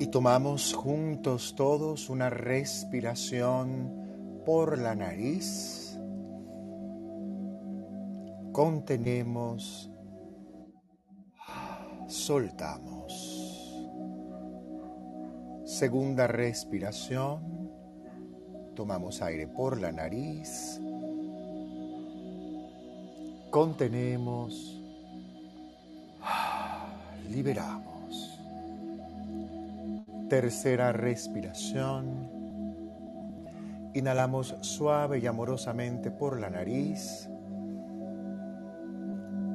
Y 0.00 0.06
tomamos 0.06 0.72
juntos 0.72 1.54
todos 1.54 2.08
una 2.08 2.30
respiración 2.30 4.42
por 4.46 4.78
la 4.78 4.94
nariz. 4.94 6.00
Contenemos. 8.50 9.90
Soltamos. 12.08 13.12
Segunda 15.66 16.26
respiración. 16.26 17.70
Tomamos 18.74 19.20
aire 19.20 19.48
por 19.48 19.78
la 19.78 19.92
nariz. 19.92 20.80
Contenemos. 23.50 24.82
Liberamos. 27.28 27.89
Tercera 30.30 30.92
respiración. 30.92 32.30
Inhalamos 33.94 34.54
suave 34.60 35.18
y 35.18 35.26
amorosamente 35.26 36.12
por 36.12 36.38
la 36.38 36.48
nariz. 36.48 37.28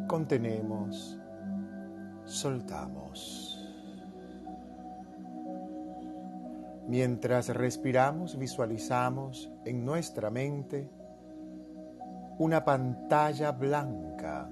Contenemos. 0.06 1.18
Soltamos. 2.26 3.66
Mientras 6.90 7.48
respiramos, 7.48 8.38
visualizamos 8.38 9.50
en 9.64 9.86
nuestra 9.86 10.30
mente 10.30 10.90
una 12.38 12.66
pantalla 12.66 13.54
blanca. 13.54 14.50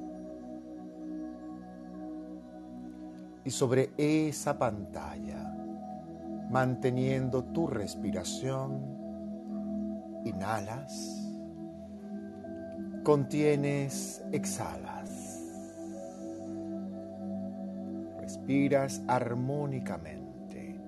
Y 3.44 3.52
sobre 3.52 3.92
esa 3.98 4.58
pantalla 4.58 5.53
manteniendo 6.54 7.44
tu 7.46 7.66
respiración. 7.66 8.80
Inhalas, 10.24 11.20
contienes, 13.04 14.24
exhalas. 14.32 15.42
Respiras 18.20 19.02
armónicamente 19.08 20.80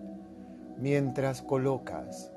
mientras 0.78 1.42
colocas 1.42 2.32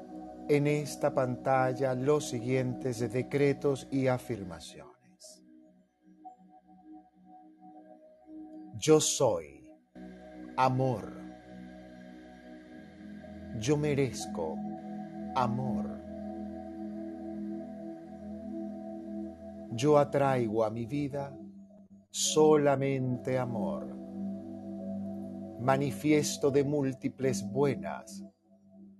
en 0.48 0.66
esta 0.66 1.12
pantalla 1.12 1.94
los 1.94 2.30
siguientes 2.30 3.12
decretos 3.12 3.86
y 3.90 4.06
afirmaciones. 4.06 5.44
Yo 8.78 9.00
soy 9.00 9.70
amor 10.56 11.17
yo 13.58 13.76
merezco 13.76 14.56
amor. 15.34 15.98
Yo 19.72 19.98
atraigo 19.98 20.64
a 20.64 20.70
mi 20.70 20.86
vida 20.86 21.36
solamente 22.10 23.38
amor. 23.38 23.94
Manifiesto 25.60 26.50
de 26.50 26.64
múltiples 26.64 27.42
buenas, 27.50 28.24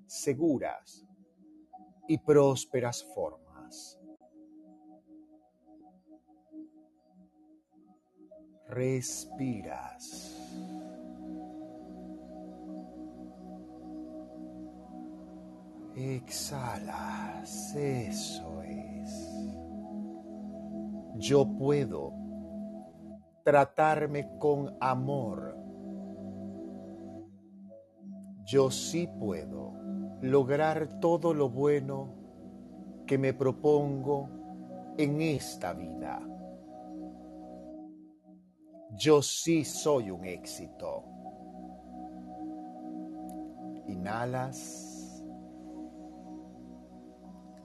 seguras 0.07 1.07
y 2.09 2.19
prósperas 2.19 3.05
formas. 3.15 3.99
Respiras. 8.69 10.38
Exhalas, 16.01 17.75
eso 17.75 18.63
es. 18.63 19.35
Yo 21.17 21.45
puedo 21.59 22.13
tratarme 23.43 24.31
con 24.39 24.77
amor. 24.81 25.57
Yo 28.45 28.71
sí 28.71 29.09
puedo 29.19 29.73
lograr 30.21 31.01
todo 31.01 31.35
lo 31.35 31.51
bueno 31.51 32.15
que 33.05 33.19
me 33.19 33.35
propongo 33.35 34.29
en 34.97 35.21
esta 35.21 35.73
vida. 35.73 36.21
Yo 38.93 39.21
sí 39.21 39.65
soy 39.65 40.13
un 40.13 40.25
éxito. 40.25 41.03
Inhalas 43.89 44.88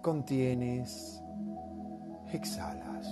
contienes, 0.03 1.23
exhalas. 2.31 3.07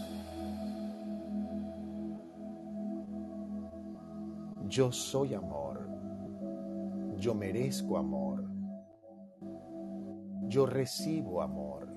Yo 4.68 4.92
soy 4.92 5.34
amor. 5.34 5.90
Yo 7.18 7.34
merezco 7.34 7.98
amor. 7.98 8.44
Yo 10.50 10.66
recibo 10.66 11.42
amor 11.42 11.88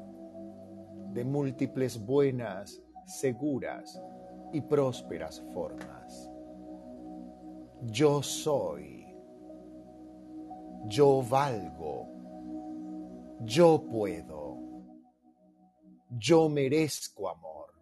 de 1.13 1.25
múltiples 1.25 2.05
buenas, 2.05 2.81
seguras 3.05 4.01
y 4.53 4.61
prósperas 4.61 5.43
formas. 5.53 6.31
Yo 7.83 8.23
soy. 8.23 9.07
Yo 10.87 11.23
valgo. 11.29 12.07
Yo 13.41 13.83
puedo. 13.91 14.44
Yo 16.17 16.49
merezco 16.49 17.29
amor. 17.29 17.75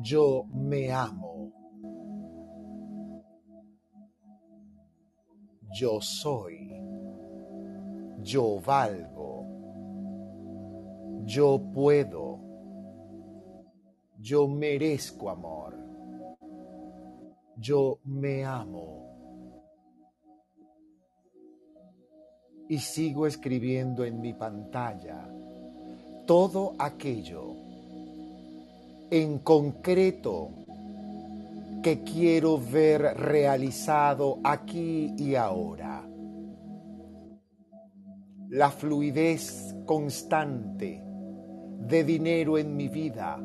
Yo 0.00 0.44
me 0.54 0.90
amo. 0.90 1.52
Yo 5.70 6.00
soy. 6.00 6.72
Yo 8.22 8.58
valgo. 8.60 9.44
Yo 11.24 11.60
puedo. 11.74 12.40
Yo 14.18 14.48
merezco 14.48 15.28
amor. 15.28 15.76
Yo 17.56 18.00
me 18.04 18.44
amo. 18.46 18.98
Y 22.68 22.78
sigo 22.78 23.26
escribiendo 23.26 24.04
en 24.04 24.20
mi 24.20 24.32
pantalla 24.32 25.28
todo 26.30 26.76
aquello 26.78 27.56
en 29.10 29.40
concreto 29.40 30.50
que 31.82 32.04
quiero 32.04 32.56
ver 32.56 33.02
realizado 33.16 34.38
aquí 34.44 35.12
y 35.18 35.34
ahora. 35.34 36.08
La 38.48 38.70
fluidez 38.70 39.74
constante 39.84 41.02
de 41.02 42.04
dinero 42.04 42.58
en 42.58 42.76
mi 42.76 42.86
vida, 42.86 43.36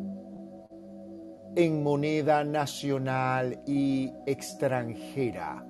en 1.55 1.81
moneda 1.81 2.43
nacional 2.43 3.63
y 3.65 4.13
extranjera, 4.27 5.65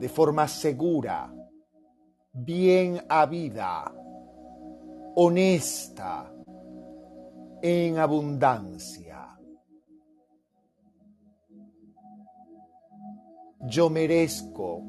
de 0.00 0.08
forma 0.08 0.48
segura, 0.48 1.32
bien 2.32 3.02
habida, 3.08 3.94
honesta, 5.16 6.30
en 7.62 7.98
abundancia. 7.98 9.38
Yo 13.66 13.88
merezco 13.88 14.82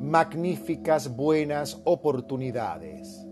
magníficas 0.00 1.14
buenas 1.14 1.80
oportunidades. 1.84 3.24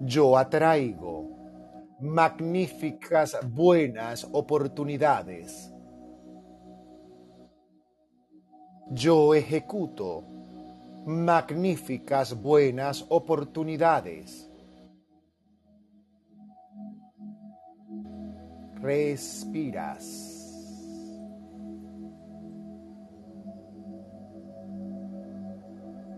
Yo 0.00 0.38
atraigo 0.38 1.36
magníficas 2.00 3.36
buenas 3.52 4.26
oportunidades. 4.32 5.75
Yo 8.90 9.34
ejecuto 9.34 10.24
magníficas 11.06 12.40
buenas 12.40 13.04
oportunidades. 13.08 14.48
Respiras. 18.80 20.32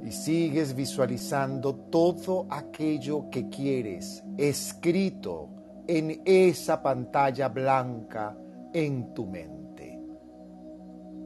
Y 0.04 0.10
sigues 0.10 0.74
visualizando 0.74 1.74
todo 1.74 2.46
aquello 2.48 3.28
que 3.30 3.48
quieres 3.50 4.24
escrito 4.38 5.50
en 5.86 6.22
esa 6.24 6.82
pantalla 6.82 7.48
blanca 7.48 8.34
en 8.72 9.12
tu 9.12 9.26
mente. 9.26 10.00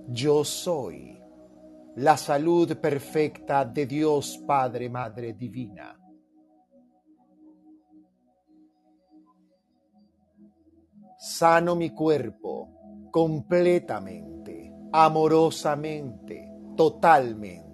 Yo 0.09 0.43
soy 0.43 1.12
la 1.97 2.17
salud 2.17 2.79
perfecta 2.79 3.65
de 3.65 3.87
Dios 3.87 4.43
Padre, 4.47 4.89
Madre 4.89 5.35
Divina. 5.35 5.99
Sano 11.19 11.77
mi 11.77 11.91
cuerpo 11.91 13.09
completamente, 13.11 14.73
amorosamente, 14.91 16.51
totalmente. 16.75 17.73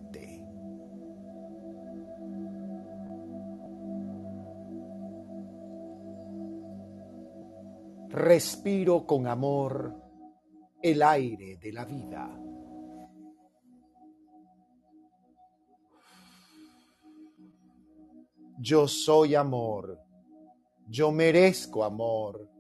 Respiro 8.09 9.07
con 9.07 9.29
amor 9.29 9.95
el 10.83 11.03
aire 11.03 11.57
de 11.57 11.73
la 11.73 11.85
vida. 11.85 12.48
Yo 18.61 18.89
soy 18.89 19.37
amor, 19.37 20.01
yo 20.89 21.13
merezco 21.13 21.85
amor, 21.85 22.51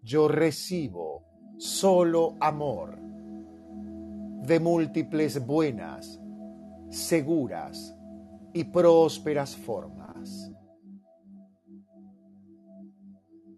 yo 0.00 0.28
recibo 0.28 1.24
solo 1.58 2.36
amor 2.38 2.96
de 3.00 4.60
múltiples 4.60 5.44
buenas, 5.44 6.20
seguras 6.88 7.96
y 8.52 8.62
prósperas 8.62 9.56
formas. 9.56 10.52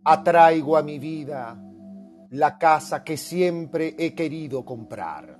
Atraigo 0.05 0.79
a 0.79 0.83
mi 0.83 0.99
vida 0.99 1.63
la 2.31 2.57
casa 2.57 3.05
que 3.05 3.19
siempre 3.19 3.95
he 3.99 4.15
querido 4.15 4.65
comprar. 4.65 5.38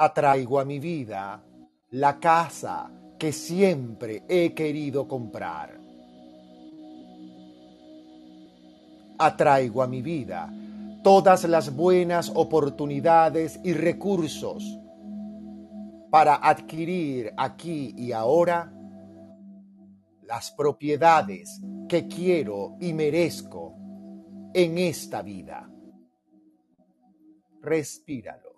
Atraigo 0.00 0.58
a 0.58 0.64
mi 0.64 0.78
vida 0.78 1.42
la 1.90 2.18
casa 2.18 2.90
que 3.18 3.32
siempre 3.32 4.24
he 4.26 4.54
querido 4.54 5.06
comprar. 5.06 5.78
Atraigo 9.18 9.82
a 9.82 9.86
mi 9.86 10.00
vida 10.00 10.50
todas 11.04 11.44
las 11.44 11.76
buenas 11.76 12.32
oportunidades 12.34 13.60
y 13.62 13.74
recursos 13.74 14.64
para 16.10 16.36
adquirir 16.36 17.34
aquí 17.36 17.94
y 17.94 18.12
ahora 18.12 18.72
las 20.22 20.50
propiedades 20.52 21.60
que 21.90 22.08
quiero 22.08 22.78
y 22.80 22.94
merezco 22.94 23.74
en 24.54 24.78
esta 24.78 25.20
vida. 25.20 25.70
Respíralo. 27.60 28.49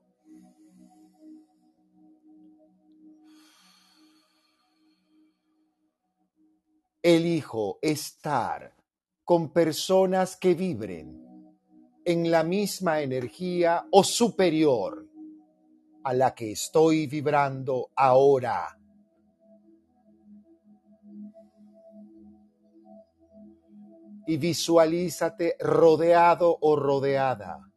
Elijo 7.02 7.78
estar 7.82 8.76
con 9.24 9.52
personas 9.52 10.36
que 10.36 10.54
vibren 10.54 11.20
en 12.04 12.30
la 12.30 12.44
misma 12.44 13.00
energía 13.00 13.86
o 13.90 14.04
superior 14.04 15.08
a 16.04 16.12
la 16.12 16.34
que 16.34 16.52
estoy 16.52 17.06
vibrando 17.06 17.90
ahora. 17.96 18.78
Y 24.26 24.36
visualízate 24.36 25.56
rodeado 25.58 26.56
o 26.60 26.76
rodeada 26.76 27.68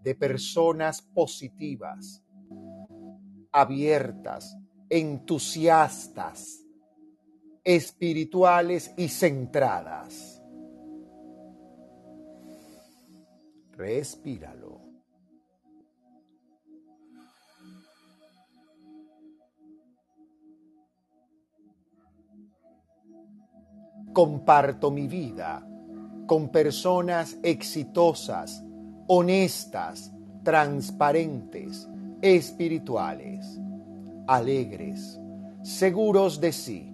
de 0.00 0.14
personas 0.14 1.02
positivas, 1.02 2.22
abiertas, 3.52 4.56
entusiastas 4.88 6.61
espirituales 7.64 8.92
y 8.96 9.08
centradas. 9.08 10.42
Respíralo. 13.72 14.80
Comparto 24.12 24.90
mi 24.90 25.06
vida 25.06 25.66
con 26.26 26.50
personas 26.50 27.38
exitosas, 27.42 28.62
honestas, 29.06 30.12
transparentes, 30.42 31.88
espirituales, 32.20 33.58
alegres, 34.26 35.18
seguros 35.62 36.40
de 36.40 36.52
sí 36.52 36.91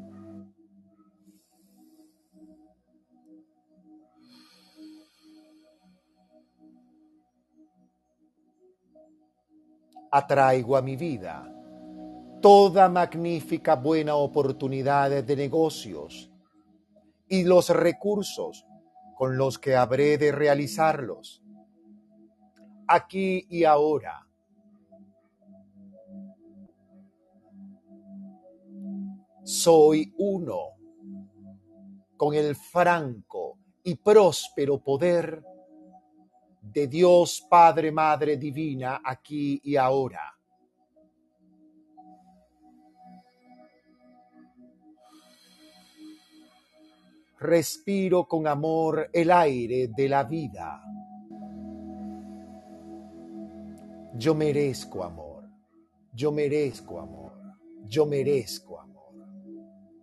atraigo 10.10 10.76
a 10.76 10.82
mi 10.82 10.96
vida 10.96 11.54
toda 12.40 12.88
magnífica 12.88 13.74
buena 13.74 14.14
oportunidad 14.14 15.22
de 15.22 15.36
negocios 15.36 16.30
y 17.28 17.44
los 17.44 17.68
recursos 17.70 18.64
con 19.16 19.36
los 19.36 19.58
que 19.58 19.74
habré 19.74 20.16
de 20.16 20.30
realizarlos, 20.30 21.42
aquí 22.86 23.44
y 23.50 23.64
ahora. 23.64 24.24
Soy 29.42 30.14
uno 30.18 30.58
con 32.16 32.34
el 32.34 32.54
franco 32.54 33.58
y 33.82 33.96
próspero 33.96 34.78
poder 34.78 35.42
de 36.72 36.86
Dios 36.86 37.46
Padre, 37.48 37.90
Madre 37.90 38.36
Divina, 38.36 39.00
aquí 39.02 39.60
y 39.64 39.76
ahora. 39.76 40.34
Respiro 47.40 48.26
con 48.26 48.46
amor 48.46 49.08
el 49.12 49.30
aire 49.30 49.88
de 49.88 50.08
la 50.08 50.24
vida. 50.24 50.82
Yo 54.14 54.34
merezco 54.34 55.04
amor, 55.04 55.48
yo 56.12 56.32
merezco 56.32 57.00
amor, 57.00 57.32
yo 57.84 58.04
merezco 58.04 58.80
amor. 58.80 59.14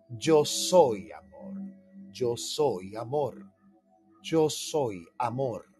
Yo 0.09 0.45
soy 0.45 1.11
amor, 1.11 1.61
yo 2.11 2.37
soy 2.37 2.95
amor, 2.95 3.51
yo 4.23 4.49
soy 4.49 5.05
amor. 5.17 5.74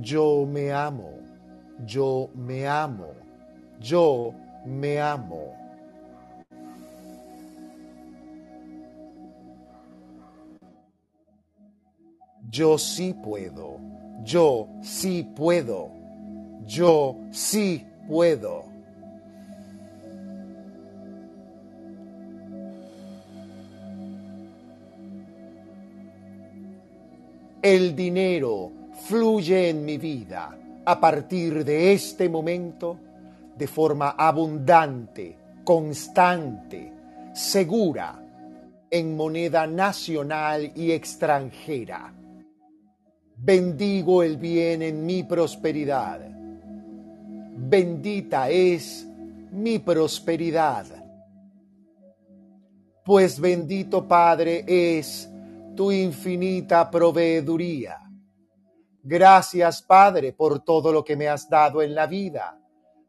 Yo 0.00 0.44
me 0.46 0.70
amo, 0.72 1.10
yo 1.86 2.28
me 2.34 2.66
amo, 2.66 3.14
yo 3.80 4.34
me 4.66 5.00
amo. 5.00 5.54
Yo 12.50 12.76
sí 12.78 13.14
puedo, 13.14 13.78
yo 14.22 14.68
sí 14.82 15.26
puedo, 15.34 15.90
yo 16.66 17.16
sí 17.30 17.86
puedo. 18.06 18.64
El 27.62 27.96
dinero 27.96 28.70
fluye 29.04 29.68
en 29.68 29.84
mi 29.84 29.98
vida 29.98 30.56
a 30.84 31.00
partir 31.00 31.64
de 31.64 31.92
este 31.92 32.28
momento 32.28 32.98
de 33.56 33.66
forma 33.66 34.10
abundante, 34.10 35.36
constante, 35.64 36.92
segura, 37.34 38.22
en 38.90 39.16
moneda 39.16 39.66
nacional 39.66 40.72
y 40.74 40.92
extranjera. 40.92 42.12
Bendigo 43.36 44.22
el 44.22 44.36
bien 44.36 44.82
en 44.82 45.04
mi 45.04 45.24
prosperidad. 45.24 46.20
Bendita 47.58 48.48
es 48.48 49.06
mi 49.50 49.78
prosperidad. 49.78 50.86
Pues 53.04 53.40
bendito 53.40 54.06
Padre 54.06 54.64
es 54.66 55.28
tu 55.74 55.92
infinita 55.92 56.90
proveeduría 56.90 58.05
Gracias, 59.08 59.82
Padre, 59.82 60.32
por 60.32 60.64
todo 60.64 60.90
lo 60.90 61.04
que 61.04 61.14
me 61.14 61.28
has 61.28 61.48
dado 61.48 61.80
en 61.80 61.94
la 61.94 62.08
vida, 62.08 62.58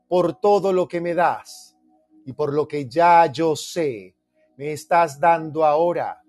por 0.07 0.39
todo 0.39 0.71
lo 0.71 0.87
que 0.87 1.01
me 1.01 1.15
das 1.15 1.75
y 2.23 2.33
por 2.33 2.53
lo 2.53 2.67
que 2.67 2.87
ya 2.87 3.25
yo 3.25 3.55
sé, 3.55 4.13
me 4.57 4.73
estás 4.73 5.19
dando 5.19 5.65
ahora 5.65 6.21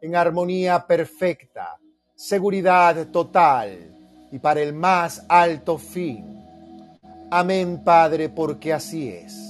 en 0.00 0.16
armonía 0.16 0.84
perfecta, 0.84 1.78
seguridad 2.16 3.06
total 3.12 4.26
y 4.32 4.40
para 4.40 4.60
el 4.60 4.72
más 4.72 5.24
alto 5.28 5.78
fin. 5.78 6.44
Amén, 7.30 7.84
Padre, 7.84 8.30
porque 8.30 8.72
así 8.72 9.10
es. 9.10 9.43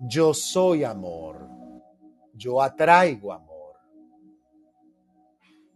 Yo 0.00 0.32
soy 0.32 0.84
amor. 0.84 1.48
Yo 2.34 2.62
atraigo 2.62 3.32
amor. 3.32 3.74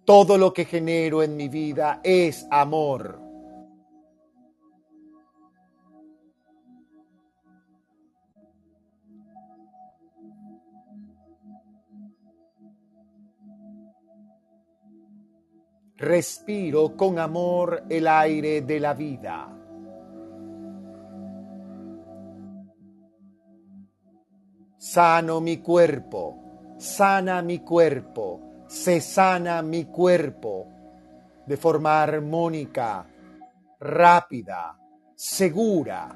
Todo 0.05 0.38
lo 0.38 0.52
que 0.52 0.64
genero 0.64 1.23
en 1.23 1.37
mi 1.37 1.49
vida 1.49 2.00
es 2.05 2.47
amor. 2.50 3.21
Respiro 15.97 16.97
con 16.97 17.21
amor 17.21 17.85
el 17.88 18.09
aire 18.09 18.62
de 18.62 18.81
la 18.81 18.93
vida. 18.93 19.62
Sano 24.92 25.40
mi 25.40 25.62
cuerpo, 25.62 26.75
sana 26.76 27.40
mi 27.40 27.61
cuerpo, 27.61 28.64
se 28.66 29.00
sana 29.00 29.62
mi 29.62 29.87
cuerpo 29.87 30.66
de 31.46 31.56
forma 31.56 32.02
armónica, 32.02 33.02
rápida, 33.78 34.78
segura. 35.14 36.14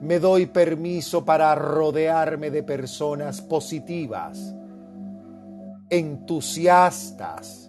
Me 0.00 0.18
doy 0.18 0.46
permiso 0.46 1.24
para 1.24 1.54
rodearme 1.54 2.50
de 2.50 2.64
personas 2.64 3.40
positivas, 3.42 4.52
entusiastas, 5.88 7.65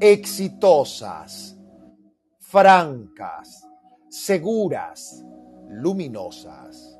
exitosas, 0.00 1.58
francas, 2.38 3.66
seguras, 4.08 5.24
luminosas. 5.68 6.98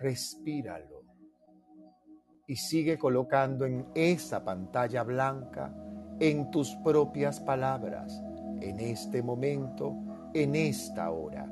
Respíralo 0.00 1.04
y 2.46 2.56
sigue 2.56 2.98
colocando 2.98 3.64
en 3.64 3.86
esa 3.94 4.44
pantalla 4.44 5.02
blanca, 5.02 5.74
en 6.20 6.50
tus 6.50 6.74
propias 6.76 7.40
palabras, 7.40 8.22
en 8.60 8.80
este 8.80 9.22
momento, 9.22 9.96
en 10.34 10.54
esta 10.54 11.10
hora, 11.10 11.48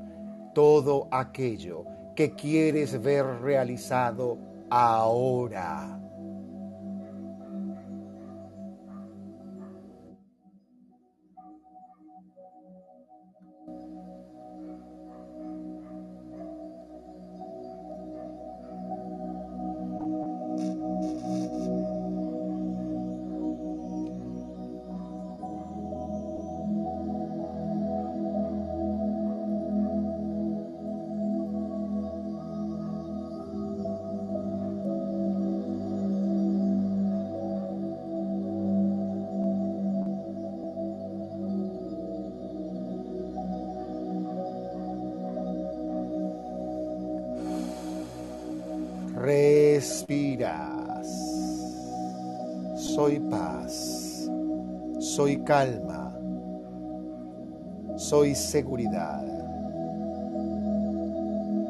todo 0.54 1.08
aquello 1.10 1.84
que 2.14 2.34
quieres 2.34 3.02
ver 3.02 3.24
realizado 3.40 4.51
ahora. 4.72 6.01
Seguridad. 58.34 59.22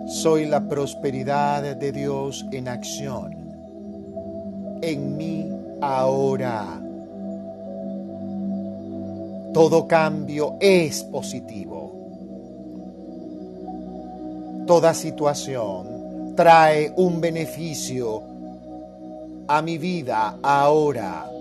Soy 0.07 0.47
la 0.47 0.61
prosperidad 0.69 1.77
de 1.77 1.93
Dios 1.93 2.47
en 2.53 2.69
acción. 2.69 3.35
En 4.83 5.17
mí 5.17 5.51
ahora. 5.81 6.81
Todo 9.53 9.87
cambio 9.87 10.57
es 10.61 11.03
positivo. 11.05 11.93
Toda 14.67 14.95
situación 14.95 16.35
trae 16.37 16.93
un 16.97 17.21
beneficio 17.21 18.23
a 19.49 19.61
mi 19.61 19.79
vida 19.79 20.39
ahora. 20.43 21.32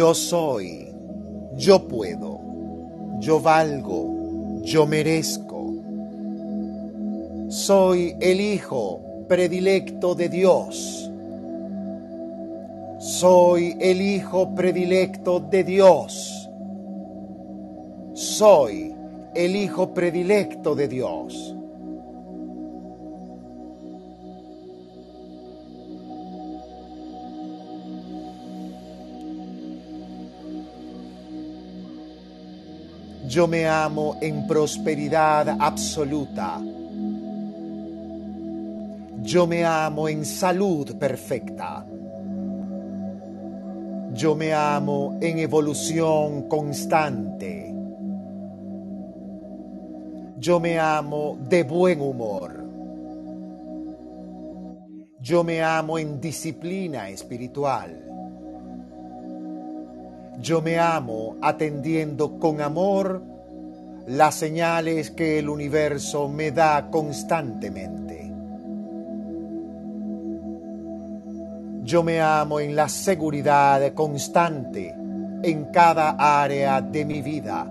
Yo 0.00 0.14
soy, 0.14 0.88
yo 1.58 1.86
puedo, 1.86 2.40
yo 3.18 3.38
valgo, 3.38 4.62
yo 4.62 4.86
merezco. 4.86 5.74
Soy 7.50 8.16
el 8.18 8.40
Hijo 8.40 9.02
predilecto 9.28 10.14
de 10.14 10.30
Dios. 10.30 11.10
Soy 12.98 13.76
el 13.78 14.00
Hijo 14.00 14.54
predilecto 14.54 15.38
de 15.38 15.64
Dios. 15.64 16.48
Soy 18.14 18.94
el 19.34 19.54
Hijo 19.54 19.92
predilecto 19.92 20.74
de 20.74 20.88
Dios. 20.88 21.54
Yo 33.30 33.46
me 33.46 33.64
amo 33.64 34.16
en 34.20 34.44
prosperidad 34.44 35.56
absoluta. 35.60 36.60
Yo 39.22 39.46
me 39.46 39.64
amo 39.64 40.08
en 40.08 40.24
salud 40.24 40.96
perfecta. 40.96 41.86
Yo 44.12 44.34
me 44.34 44.52
amo 44.52 45.16
en 45.20 45.38
evolución 45.38 46.48
constante. 46.48 47.72
Yo 50.36 50.58
me 50.58 50.80
amo 50.80 51.38
de 51.48 51.62
buen 51.62 52.00
humor. 52.00 52.64
Yo 55.20 55.44
me 55.44 55.62
amo 55.62 56.00
en 56.00 56.20
disciplina 56.20 57.08
espiritual. 57.08 58.09
Yo 60.40 60.62
me 60.62 60.78
amo 60.78 61.36
atendiendo 61.42 62.38
con 62.38 62.62
amor 62.62 63.22
las 64.06 64.36
señales 64.36 65.10
que 65.10 65.38
el 65.38 65.50
universo 65.50 66.28
me 66.28 66.50
da 66.50 66.88
constantemente. 66.90 68.32
Yo 71.82 72.02
me 72.02 72.20
amo 72.20 72.58
en 72.58 72.74
la 72.74 72.88
seguridad 72.88 73.92
constante 73.92 74.94
en 75.42 75.64
cada 75.66 76.16
área 76.18 76.80
de 76.80 77.04
mi 77.04 77.20
vida. 77.20 77.70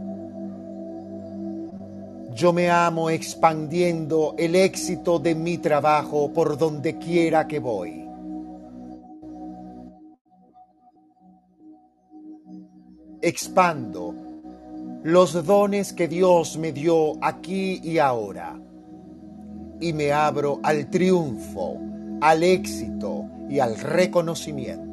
Yo 2.35 2.53
me 2.53 2.69
amo 2.69 3.09
expandiendo 3.09 4.35
el 4.37 4.55
éxito 4.55 5.17
de 5.17 5.33
mi 5.33 5.57
trabajo 5.57 6.31
por 6.31 6.57
donde 6.57 6.99
quiera 6.99 7.47
que 7.47 7.57
voy. 7.57 8.08
Expando 13.21 14.15
los 15.03 15.45
dones 15.45 15.93
que 15.93 16.07
Dios 16.07 16.57
me 16.57 16.71
dio 16.71 17.23
aquí 17.23 17.79
y 17.83 17.97
ahora 17.97 18.59
y 19.79 19.93
me 19.93 20.11
abro 20.11 20.59
al 20.61 20.89
triunfo, 20.89 21.77
al 22.21 22.43
éxito 22.43 23.25
y 23.49 23.59
al 23.59 23.77
reconocimiento. 23.77 24.89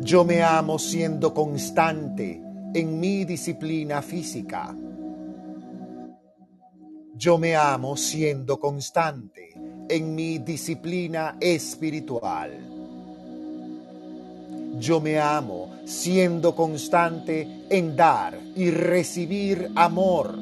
Yo 0.00 0.24
me 0.24 0.42
amo 0.42 0.78
siendo 0.78 1.34
constante 1.34 2.42
en 2.72 2.98
mi 2.98 3.26
disciplina 3.26 4.00
física. 4.00 4.74
Yo 7.14 7.36
me 7.36 7.54
amo 7.54 7.96
siendo 7.96 8.58
constante 8.58 9.47
en 9.88 10.14
mi 10.14 10.38
disciplina 10.38 11.36
espiritual. 11.40 12.50
Yo 14.78 15.00
me 15.00 15.18
amo 15.18 15.74
siendo 15.84 16.54
constante 16.54 17.64
en 17.68 17.96
dar 17.96 18.38
y 18.54 18.70
recibir 18.70 19.70
amor. 19.74 20.38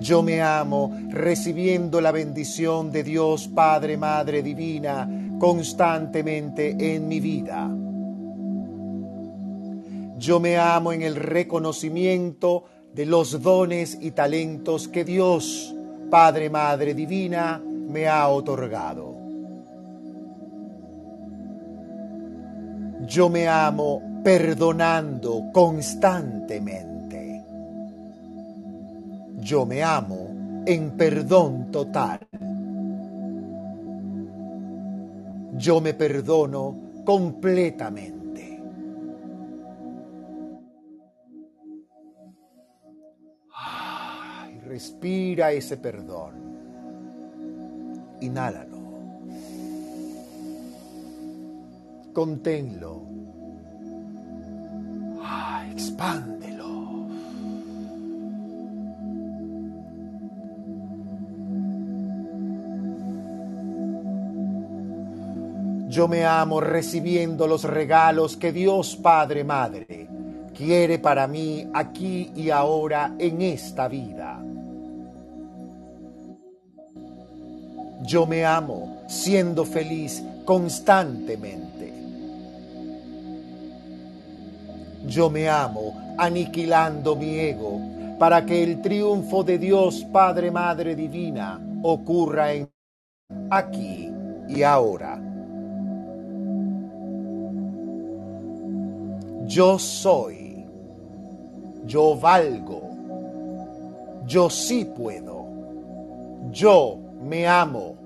Yo 0.00 0.22
me 0.22 0.40
amo 0.42 0.98
recibiendo 1.10 2.00
la 2.00 2.10
bendición 2.10 2.90
de 2.90 3.04
Dios 3.04 3.48
Padre, 3.48 3.96
Madre 3.96 4.42
Divina 4.42 5.08
constantemente 5.38 6.94
en 6.94 7.08
mi 7.08 7.18
vida. 7.18 7.68
Yo 10.18 10.38
me 10.38 10.56
amo 10.56 10.92
en 10.92 11.02
el 11.02 11.16
reconocimiento 11.16 12.64
de 12.94 13.06
los 13.06 13.40
dones 13.42 13.96
y 14.00 14.10
talentos 14.10 14.88
que 14.88 15.04
Dios, 15.04 15.74
Padre, 16.10 16.50
Madre 16.50 16.94
Divina, 16.94 17.60
me 17.88 18.08
ha 18.08 18.28
otorgado. 18.28 19.16
Yo 23.06 23.28
me 23.28 23.48
amo 23.48 24.20
perdonando 24.22 25.50
constantemente. 25.52 27.42
Yo 29.40 29.66
me 29.66 29.82
amo 29.82 30.62
en 30.66 30.90
perdón 30.92 31.70
total. 31.72 32.20
Yo 35.56 35.80
me 35.80 35.94
perdono 35.94 36.74
completamente. 37.04 38.21
Respira 44.72 45.52
ese 45.52 45.76
perdón. 45.76 46.32
Inhálalo. 48.22 48.80
Conténlo. 52.14 53.02
Ah, 55.20 55.66
expándelo. 55.70 57.06
Yo 65.90 66.08
me 66.08 66.24
amo 66.24 66.62
recibiendo 66.62 67.46
los 67.46 67.64
regalos 67.64 68.38
que 68.38 68.52
Dios 68.52 68.96
Padre 68.96 69.44
Madre 69.44 70.08
quiere 70.52 70.98
para 70.98 71.26
mí 71.26 71.66
aquí 71.74 72.30
y 72.36 72.50
ahora 72.50 73.14
en 73.18 73.42
esta 73.42 73.88
vida. 73.88 74.21
Yo 78.12 78.26
me 78.26 78.44
amo 78.44 79.04
siendo 79.06 79.64
feliz 79.64 80.22
constantemente. 80.44 81.90
Yo 85.06 85.30
me 85.30 85.48
amo 85.48 86.14
aniquilando 86.18 87.16
mi 87.16 87.38
ego 87.38 87.80
para 88.18 88.44
que 88.44 88.64
el 88.64 88.82
triunfo 88.82 89.42
de 89.42 89.56
Dios 89.56 90.04
Padre 90.12 90.50
Madre 90.50 90.94
Divina 90.94 91.58
ocurra 91.82 92.52
en 92.52 92.68
aquí 93.48 94.12
y 94.46 94.62
ahora. 94.62 95.18
Yo 99.46 99.78
soy, 99.78 100.66
yo 101.86 102.14
valgo, 102.14 102.90
yo 104.26 104.50
sí 104.50 104.84
puedo, 104.84 105.46
yo 106.50 106.98
me 107.22 107.48
amo. 107.48 108.01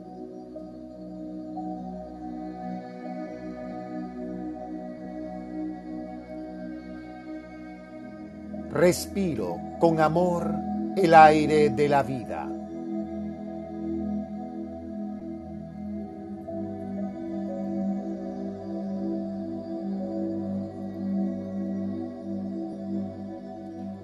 Respiro 8.76 9.56
con 9.80 10.00
amor 10.00 10.54
el 10.98 11.14
aire 11.14 11.70
de 11.70 11.88
la 11.88 12.02
vida. 12.02 12.46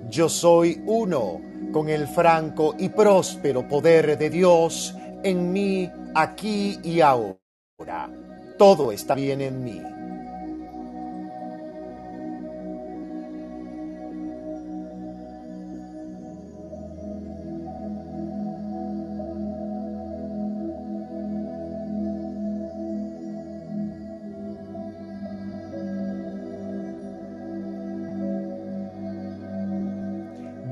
Yo 0.09 0.31
soy 0.31 0.83
uno 0.87 1.39
con 1.71 1.91
el 1.91 2.09
franco 2.09 2.75
y 2.79 2.89
próspero 2.89 3.69
poder 3.69 4.17
de 4.17 4.31
Dios 4.31 4.97
en 5.23 5.53
mí, 5.53 5.91
aquí 6.15 6.79
y 6.83 7.03
ahora. 7.03 8.09
Todo 8.57 8.91
está 8.91 9.15
bien 9.15 9.43
en 9.43 9.63
mí. 9.63 9.92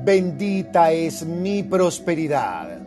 Bendita 0.03 0.91
es 0.91 1.25
mi 1.25 1.63
prosperidad 1.63 2.81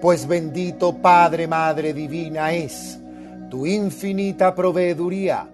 pues 0.00 0.26
bendito 0.26 0.94
Padre, 0.94 1.46
Madre 1.46 1.92
Divina 1.92 2.52
es 2.52 2.98
tu 3.50 3.66
infinita 3.66 4.54
proveeduría. 4.54 5.46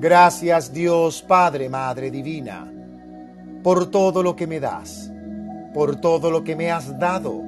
Gracias 0.00 0.72
Dios, 0.72 1.22
Padre, 1.22 1.68
Madre 1.68 2.10
Divina, 2.10 2.70
por 3.62 3.90
todo 3.90 4.22
lo 4.22 4.34
que 4.34 4.46
me 4.46 4.58
das, 4.58 5.10
por 5.72 5.96
todo 5.96 6.30
lo 6.30 6.42
que 6.42 6.56
me 6.56 6.70
has 6.70 6.98
dado 6.98 7.42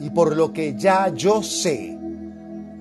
y 0.00 0.10
por 0.10 0.36
lo 0.36 0.52
que 0.52 0.74
ya 0.74 1.08
yo 1.08 1.42
sé 1.42 1.96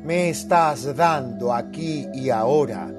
me 0.03 0.29
estás 0.29 0.95
dando 0.95 1.53
aquí 1.53 2.07
y 2.13 2.29
ahora, 2.29 2.91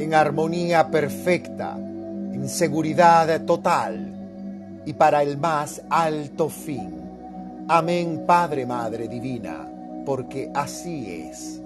en 0.00 0.14
armonía 0.14 0.90
perfecta, 0.90 1.76
en 1.76 2.48
seguridad 2.48 3.44
total 3.44 4.80
y 4.86 4.94
para 4.94 5.22
el 5.22 5.36
más 5.36 5.82
alto 5.90 6.48
fin. 6.48 6.90
Amén, 7.68 8.24
Padre, 8.26 8.64
Madre 8.64 9.08
Divina, 9.08 9.68
porque 10.06 10.50
así 10.54 11.28
es. 11.28 11.60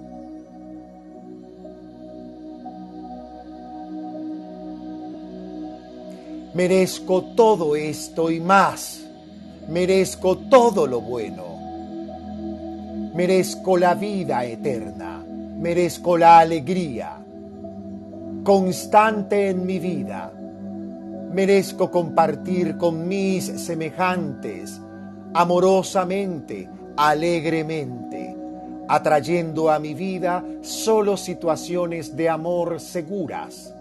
Merezco 6.53 7.23
todo 7.35 7.75
esto 7.77 8.29
y 8.29 8.41
más. 8.41 9.05
Merezco 9.69 10.37
todo 10.37 10.85
lo 10.85 10.99
bueno. 10.99 11.43
Merezco 13.13 13.77
la 13.77 13.93
vida 13.93 14.43
eterna. 14.43 15.23
Merezco 15.57 16.17
la 16.17 16.39
alegría 16.39 17.24
constante 18.45 19.49
en 19.49 19.65
mi 19.65 19.79
vida 19.79 20.31
merezco 21.35 21.91
compartir 21.91 22.77
con 22.77 23.09
mis 23.09 23.43
semejantes 23.43 24.79
amorosamente, 25.33 26.69
alegremente, 26.95 28.33
atrayendo 28.87 29.69
a 29.69 29.77
mi 29.79 29.93
vida 29.93 30.41
solo 30.61 31.17
situaciones 31.17 32.15
de 32.15 32.29
amor 32.29 32.79
seguras. 32.79 33.73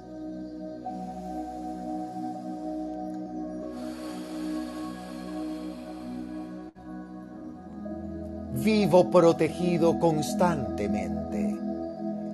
Vivo 8.54 9.10
protegido 9.10 10.00
constantemente. 10.00 11.54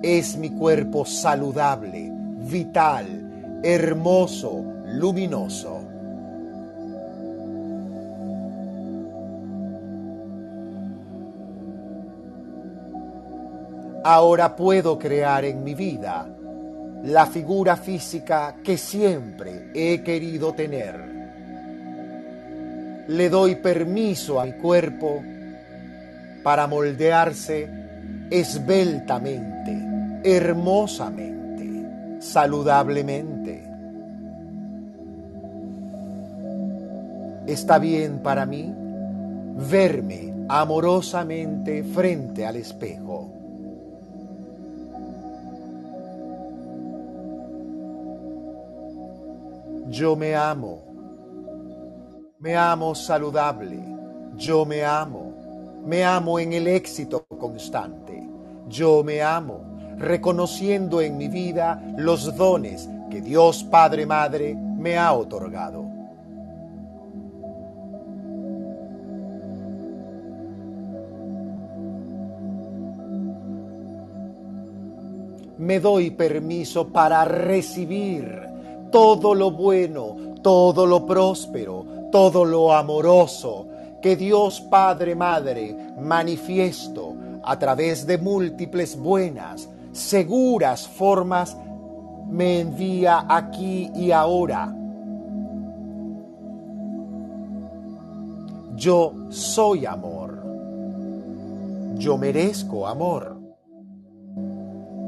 Es 0.01 0.35
mi 0.35 0.49
cuerpo 0.49 1.05
saludable, 1.05 2.10
vital, 2.41 3.61
hermoso, 3.63 4.63
luminoso. 4.85 5.87
Ahora 14.03 14.55
puedo 14.55 14.97
crear 14.97 15.45
en 15.45 15.63
mi 15.63 15.75
vida 15.75 16.27
la 17.03 17.27
figura 17.27 17.75
física 17.75 18.55
que 18.63 18.77
siempre 18.77 19.69
he 19.75 20.01
querido 20.01 20.53
tener. 20.53 20.99
Le 23.07 23.29
doy 23.29 23.55
permiso 23.55 24.39
a 24.39 24.45
mi 24.45 24.53
cuerpo 24.53 25.21
para 26.43 26.65
moldearse 26.65 27.69
esbeltamente, 28.31 30.21
hermosamente, 30.23 31.30
saludablemente. 32.21 33.67
Está 37.47 37.79
bien 37.79 38.19
para 38.19 38.45
mí 38.45 38.73
verme 39.69 40.31
amorosamente 40.47 41.83
frente 41.83 42.45
al 42.45 42.55
espejo. 42.55 43.29
Yo 49.89 50.15
me 50.15 50.35
amo. 50.35 50.83
Me 52.39 52.55
amo 52.55 52.95
saludable. 52.95 53.79
Yo 54.37 54.63
me 54.65 54.85
amo. 54.85 55.33
Me 55.85 56.05
amo 56.05 56.39
en 56.39 56.53
el 56.53 56.67
éxito 56.67 57.25
constante. 57.37 58.23
Yo 58.69 59.03
me 59.03 59.21
amo, 59.21 59.70
reconociendo 60.01 60.99
en 60.99 61.17
mi 61.17 61.27
vida 61.27 61.81
los 61.95 62.35
dones 62.35 62.89
que 63.09 63.21
Dios 63.21 63.63
Padre 63.63 64.05
Madre 64.05 64.55
me 64.55 64.97
ha 64.97 65.13
otorgado. 65.13 65.85
Me 75.57 75.79
doy 75.79 76.09
permiso 76.09 76.87
para 76.87 77.23
recibir 77.23 78.41
todo 78.91 79.35
lo 79.35 79.51
bueno, 79.51 80.17
todo 80.41 80.87
lo 80.87 81.05
próspero, 81.05 81.85
todo 82.11 82.43
lo 82.43 82.73
amoroso 82.73 83.67
que 84.01 84.15
Dios 84.15 84.59
Padre 84.61 85.13
Madre 85.15 85.75
manifiesto 85.99 87.13
a 87.43 87.57
través 87.59 88.05
de 88.07 88.17
múltiples 88.17 88.97
buenas, 88.97 89.69
seguras 89.91 90.87
formas 90.87 91.57
me 92.29 92.61
envía 92.61 93.25
aquí 93.27 93.91
y 93.93 94.11
ahora. 94.11 94.75
Yo 98.75 99.13
soy 99.29 99.85
amor. 99.85 100.43
Yo 101.95 102.17
merezco 102.17 102.87
amor. 102.87 103.37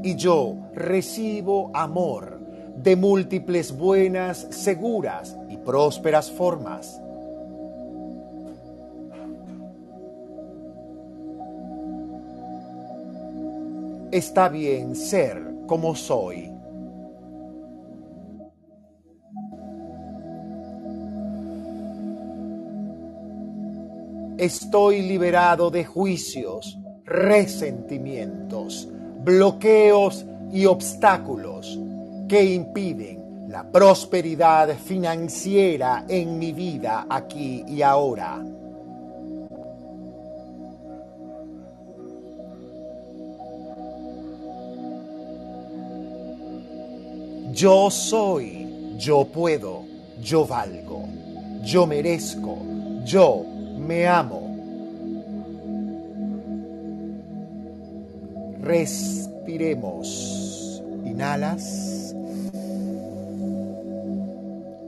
Y 0.03 0.15
yo 0.15 0.57
recibo 0.73 1.71
amor 1.73 2.39
de 2.75 2.95
múltiples 2.95 3.75
buenas, 3.75 4.47
seguras 4.49 5.37
y 5.49 5.57
prósperas 5.57 6.29
formas. 6.29 7.02
Está 14.13 14.47
bien 14.47 14.95
ser 14.95 15.41
como 15.65 15.95
soy. 15.95 16.47
Estoy 24.37 25.01
liberado 25.01 25.71
de 25.71 25.83
juicios, 25.83 26.77
resentimientos, 27.03 28.87
bloqueos 29.23 30.23
y 30.51 30.67
obstáculos 30.67 31.79
que 32.29 32.53
impiden 32.53 33.47
la 33.49 33.63
prosperidad 33.71 34.77
financiera 34.77 36.05
en 36.07 36.37
mi 36.37 36.53
vida 36.53 37.07
aquí 37.09 37.63
y 37.67 37.81
ahora. 37.81 38.43
Yo 47.53 47.89
soy, 47.89 48.67
yo 48.97 49.25
puedo, 49.25 49.83
yo 50.21 50.45
valgo, 50.45 51.03
yo 51.63 51.85
merezco, 51.87 52.57
yo 53.05 53.45
me 53.77 54.07
amo. 54.07 54.41
Respiremos. 58.61 60.09
Inhalas 61.05 61.93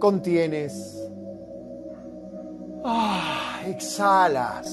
contienes. 0.05 1.01
Ah, 2.83 3.61
exhalas. 3.65 4.67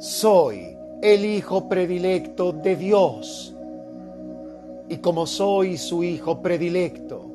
Soy 0.00 0.76
el 1.02 1.24
hijo 1.24 1.68
predilecto 1.68 2.52
de 2.52 2.74
Dios. 2.74 3.55
Y 4.88 4.98
como 4.98 5.26
soy 5.26 5.76
su 5.76 6.02
hijo 6.02 6.40
predilecto, 6.40 7.32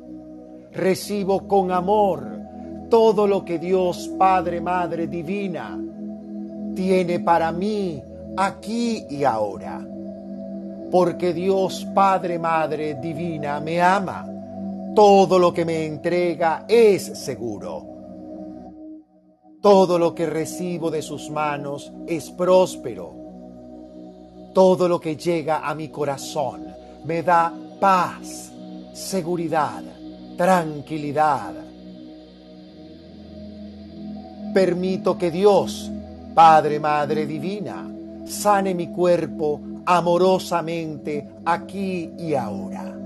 recibo 0.72 1.46
con 1.46 1.70
amor 1.70 2.24
todo 2.88 3.26
lo 3.26 3.44
que 3.44 3.58
Dios 3.58 4.10
Padre, 4.18 4.60
Madre 4.60 5.06
Divina 5.06 5.78
tiene 6.74 7.20
para 7.20 7.52
mí 7.52 8.02
aquí 8.36 9.04
y 9.10 9.24
ahora 9.24 9.86
porque 10.92 11.32
Dios 11.32 11.86
Padre, 11.94 12.38
Madre 12.38 12.96
Divina 12.96 13.58
me 13.60 13.80
ama. 13.80 14.28
Todo 14.94 15.38
lo 15.38 15.50
que 15.54 15.64
me 15.64 15.86
entrega 15.86 16.66
es 16.68 17.18
seguro. 17.18 17.86
Todo 19.62 19.98
lo 19.98 20.14
que 20.14 20.26
recibo 20.26 20.90
de 20.90 21.00
sus 21.00 21.30
manos 21.30 21.90
es 22.06 22.30
próspero. 22.30 23.14
Todo 24.52 24.86
lo 24.86 25.00
que 25.00 25.16
llega 25.16 25.66
a 25.66 25.74
mi 25.74 25.88
corazón 25.88 26.66
me 27.04 27.22
da 27.22 27.52
paz, 27.80 28.52
seguridad, 28.92 29.82
tranquilidad. 30.36 31.54
Permito 34.54 35.16
que 35.16 35.30
Dios, 35.30 35.90
Padre, 36.34 36.78
Madre 36.78 37.26
Divina, 37.26 37.90
sane 38.26 38.74
mi 38.74 38.88
cuerpo 38.88 39.60
amorosamente 39.84 41.28
aquí 41.44 42.10
y 42.18 42.34
ahora, 42.34 42.96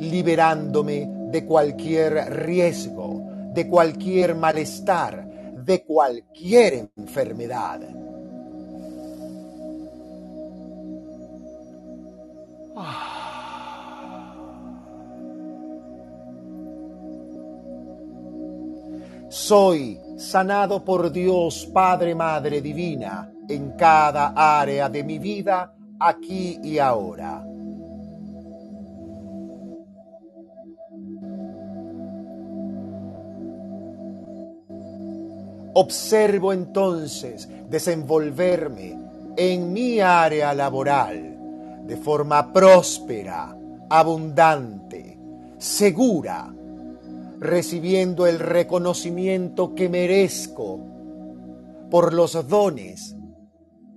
liberándome 0.00 1.08
de 1.30 1.44
cualquier 1.46 2.32
riesgo, 2.32 3.22
de 3.54 3.68
cualquier 3.68 4.34
malestar, 4.34 5.54
de 5.64 5.84
cualquier 5.84 6.90
enfermedad. 6.96 7.80
Soy 19.28 20.00
sanado 20.16 20.84
por 20.84 21.12
Dios 21.12 21.66
Padre 21.72 22.14
Madre 22.14 22.60
Divina 22.60 23.30
en 23.48 23.72
cada 23.72 24.32
área 24.34 24.88
de 24.88 25.04
mi 25.04 25.18
vida, 25.18 25.72
aquí 26.00 26.58
y 26.62 26.78
ahora. 26.78 27.44
Observo 35.76 36.52
entonces 36.52 37.48
desenvolverme 37.68 38.96
en 39.36 39.72
mi 39.72 40.00
área 40.00 40.54
laboral 40.54 41.33
de 41.86 41.96
forma 41.96 42.52
próspera, 42.52 43.56
abundante, 43.90 45.18
segura, 45.58 46.52
recibiendo 47.38 48.26
el 48.26 48.38
reconocimiento 48.38 49.74
que 49.74 49.88
merezco 49.88 50.80
por 51.90 52.14
los 52.14 52.48
dones 52.48 53.14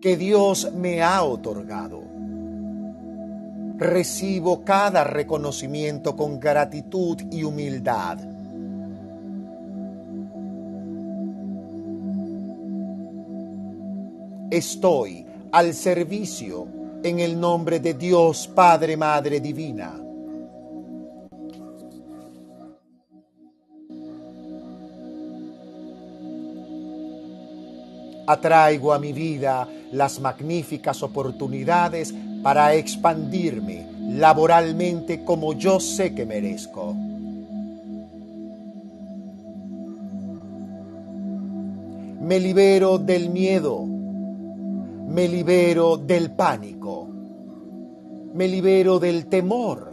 que 0.01 0.17
Dios 0.17 0.71
me 0.73 1.01
ha 1.01 1.23
otorgado. 1.23 2.03
Recibo 3.77 4.63
cada 4.63 5.03
reconocimiento 5.03 6.15
con 6.15 6.39
gratitud 6.39 7.17
y 7.31 7.43
humildad. 7.43 8.17
Estoy 14.49 15.25
al 15.51 15.73
servicio 15.73 16.67
en 17.07 17.19
el 17.19 17.39
nombre 17.39 17.79
de 17.79 17.93
Dios 17.93 18.49
Padre 18.53 18.97
Madre 18.97 19.39
Divina. 19.39 19.99
Atraigo 28.27 28.93
a 28.93 28.99
mi 28.99 29.13
vida 29.13 29.67
las 29.93 30.19
magníficas 30.19 31.01
oportunidades 31.01 32.13
para 32.43 32.73
expandirme 32.73 33.87
laboralmente 34.09 35.23
como 35.23 35.53
yo 35.53 35.79
sé 35.79 36.13
que 36.13 36.25
merezco. 36.25 36.93
Me 42.21 42.39
libero 42.41 42.97
del 42.97 43.29
miedo, 43.29 43.85
me 45.07 45.27
libero 45.29 45.95
del 45.95 46.31
pánico, 46.31 46.96
me 48.37 48.47
libero 48.47 48.99
del 48.99 49.25
temor 49.25 49.91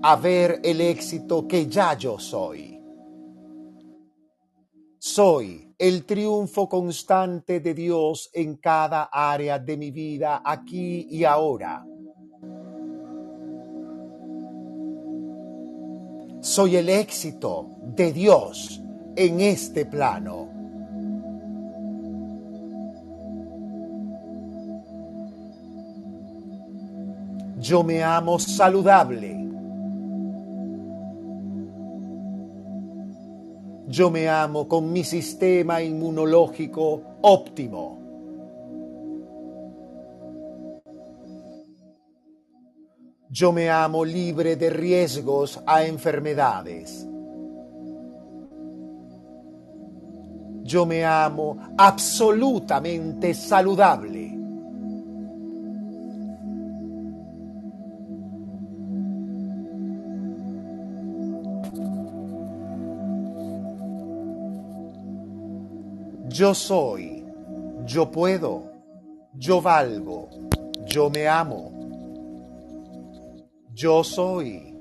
a 0.00 0.14
ver 0.14 0.60
el 0.62 0.80
éxito 0.80 1.48
que 1.48 1.66
ya 1.66 1.94
yo 1.94 2.16
soy. 2.20 2.80
Soy 5.00 5.74
el 5.76 6.04
triunfo 6.04 6.68
constante 6.68 7.58
de 7.58 7.74
Dios 7.74 8.30
en 8.32 8.56
cada 8.58 9.08
área 9.12 9.58
de 9.58 9.76
mi 9.76 9.90
vida, 9.90 10.40
aquí 10.44 11.08
y 11.10 11.24
ahora. 11.24 11.84
Soy 16.40 16.76
el 16.76 16.88
éxito 16.88 17.66
de 17.82 18.12
Dios 18.12 18.80
en 19.16 19.40
este 19.40 19.86
plano. 19.86 20.47
Yo 27.68 27.82
me 27.82 28.02
amo 28.02 28.38
saludable. 28.38 29.46
Yo 33.86 34.10
me 34.10 34.26
amo 34.26 34.66
con 34.66 34.90
mi 34.90 35.04
sistema 35.04 35.82
inmunológico 35.82 37.18
óptimo. 37.20 37.98
Yo 43.28 43.52
me 43.52 43.68
amo 43.68 44.02
libre 44.02 44.56
de 44.56 44.70
riesgos 44.70 45.60
a 45.66 45.84
enfermedades. 45.84 47.06
Yo 50.62 50.86
me 50.86 51.04
amo 51.04 51.58
absolutamente 51.76 53.34
saludable. 53.34 54.17
Yo 66.38 66.54
soy, 66.54 67.24
yo 67.84 68.12
puedo, 68.12 68.70
yo 69.34 69.60
valgo, 69.60 70.28
yo 70.86 71.10
me 71.10 71.26
amo. 71.26 71.72
Yo 73.74 74.04
soy, 74.04 74.72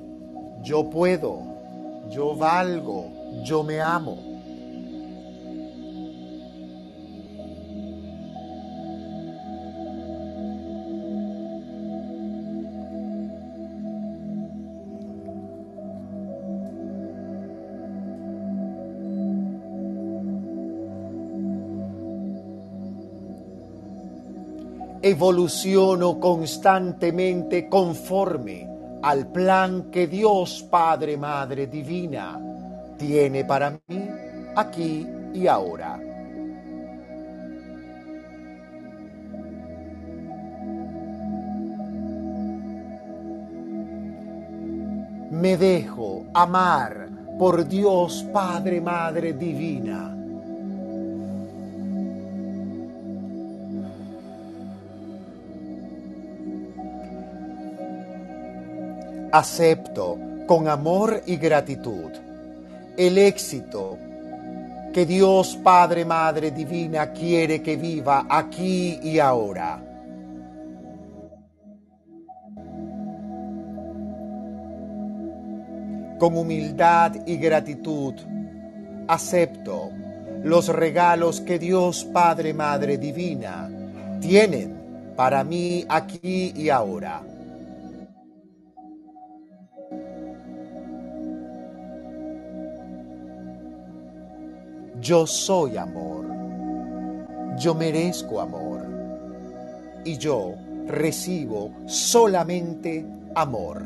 yo 0.62 0.88
puedo, 0.88 1.40
yo 2.12 2.36
valgo, 2.36 3.10
yo 3.44 3.64
me 3.64 3.82
amo. 3.82 4.27
Evoluciono 25.08 26.20
constantemente 26.20 27.70
conforme 27.70 28.68
al 29.02 29.28
plan 29.32 29.90
que 29.90 30.08
Dios 30.08 30.66
Padre 30.70 31.16
Madre 31.18 31.68
Divina 31.68 32.40
tiene 32.98 33.46
para 33.46 33.72
mí 33.72 34.10
aquí 34.56 35.08
y 35.34 35.48
ahora. 35.48 35.98
Me 45.30 45.56
dejo 45.58 46.26
amar 46.34 47.10
por 47.38 47.68
Dios 47.68 48.26
Padre 48.34 48.82
Madre 48.82 49.34
Divina 49.34 50.17
acepto 59.32 60.18
con 60.48 60.68
amor 60.68 61.22
y 61.26 61.38
gratitud 61.38 62.12
el 62.98 63.20
éxito 63.20 63.98
que 64.92 65.06
Dios 65.06 65.56
Padre 65.64 66.04
Madre 66.04 66.50
Divina 66.50 67.12
quiere 67.12 67.62
que 67.62 67.76
viva 67.78 68.26
aquí 68.28 69.00
y 69.04 69.20
ahora. 69.20 69.84
Con 76.18 76.36
humildad 76.36 77.14
y 77.28 77.38
gratitud 77.38 78.16
acepto 79.08 79.92
los 80.44 80.68
regalos 80.70 81.42
que 81.42 81.60
Dios 81.60 82.04
Padre 82.06 82.56
Madre 82.56 82.98
Divina 82.98 83.70
tienen 84.20 85.14
para 85.16 85.44
mí 85.44 85.86
aquí 85.88 86.54
y 86.56 86.70
ahora. 86.70 87.22
Yo 95.08 95.26
soy 95.26 95.78
amor. 95.78 96.26
Yo 97.58 97.74
merezco 97.74 98.42
amor. 98.42 98.86
Y 100.04 100.18
yo 100.18 100.56
recibo 100.86 101.72
solamente 101.86 103.06
amor. 103.34 103.84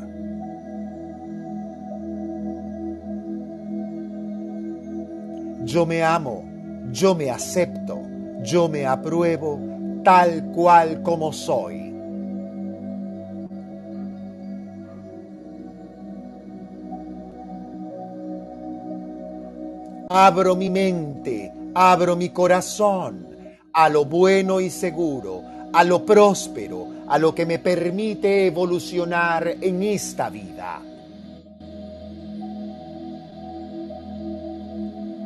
Yo 5.64 5.86
me 5.86 6.02
amo, 6.02 6.42
yo 6.90 7.14
me 7.14 7.30
acepto, 7.30 8.02
yo 8.42 8.68
me 8.68 8.84
apruebo 8.84 9.60
tal 10.02 10.50
cual 10.50 11.02
como 11.02 11.32
soy. 11.32 11.91
Abro 20.14 20.56
mi 20.56 20.68
mente, 20.68 21.50
abro 21.72 22.16
mi 22.16 22.28
corazón 22.28 23.28
a 23.72 23.88
lo 23.88 24.04
bueno 24.04 24.60
y 24.60 24.68
seguro, 24.68 25.42
a 25.72 25.82
lo 25.84 26.04
próspero, 26.04 26.86
a 27.08 27.18
lo 27.18 27.34
que 27.34 27.46
me 27.46 27.58
permite 27.58 28.46
evolucionar 28.46 29.56
en 29.58 29.82
esta 29.82 30.28
vida. 30.28 30.82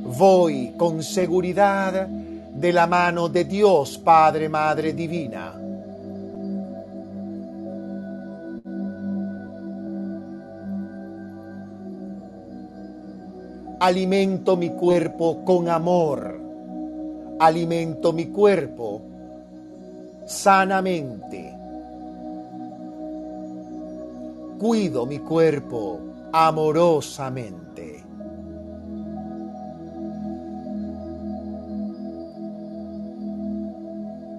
Voy 0.04 0.74
con 0.76 1.02
seguridad 1.02 2.06
de 2.06 2.72
la 2.72 2.86
mano 2.86 3.28
de 3.28 3.44
Dios 3.44 3.98
Padre 3.98 4.48
Madre 4.48 4.92
Divina 4.92 5.65
Alimento 13.78 14.56
mi 14.56 14.70
cuerpo 14.70 15.44
con 15.44 15.68
amor. 15.68 16.40
Alimento 17.38 18.12
mi 18.12 18.28
cuerpo 18.28 19.02
sanamente. 20.24 21.54
Cuido 24.58 25.04
mi 25.04 25.18
cuerpo 25.18 26.00
amorosamente. 26.32 28.02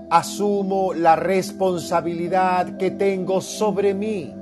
Asumo 0.09 0.93
la 0.93 1.15
responsabilidad 1.15 2.77
que 2.77 2.91
tengo 2.91 3.41
sobre 3.41 3.93
mí 3.93 4.33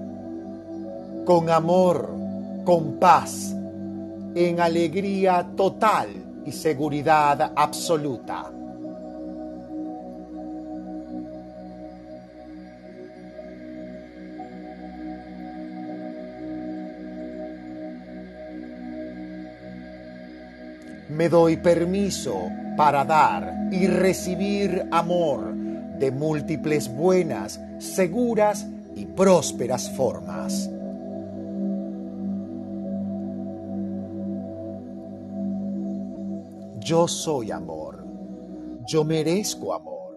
con 1.26 1.50
amor, 1.50 2.10
con 2.64 2.94
paz, 2.94 3.55
en 4.36 4.60
alegría 4.60 5.48
total 5.56 6.10
y 6.46 6.52
seguridad 6.52 7.54
absoluta. 7.56 8.52
me 21.16 21.30
doy 21.30 21.56
permiso 21.58 22.50
para 22.76 23.06
dar 23.06 23.70
y 23.72 23.88
recibir 23.88 24.86
amor 24.92 25.54
de 25.54 26.12
múltiples 26.12 26.90
buenas, 26.90 27.60
seguras 27.80 28.66
y 28.96 29.06
prósperas 29.06 29.90
formas. 29.92 30.70
Yo 36.86 37.08
soy 37.08 37.50
amor, 37.50 38.06
yo 38.86 39.04
merezco 39.04 39.74
amor 39.74 40.16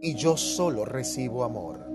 y 0.00 0.12
yo 0.16 0.36
solo 0.36 0.84
recibo 0.84 1.44
amor. 1.44 1.86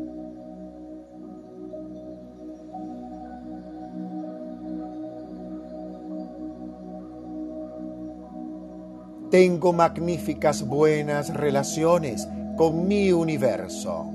Tengo 9.30 9.74
magníficas 9.74 10.66
buenas 10.66 11.34
relaciones 11.34 12.26
con 12.56 12.88
mi 12.88 13.12
universo. 13.12 14.06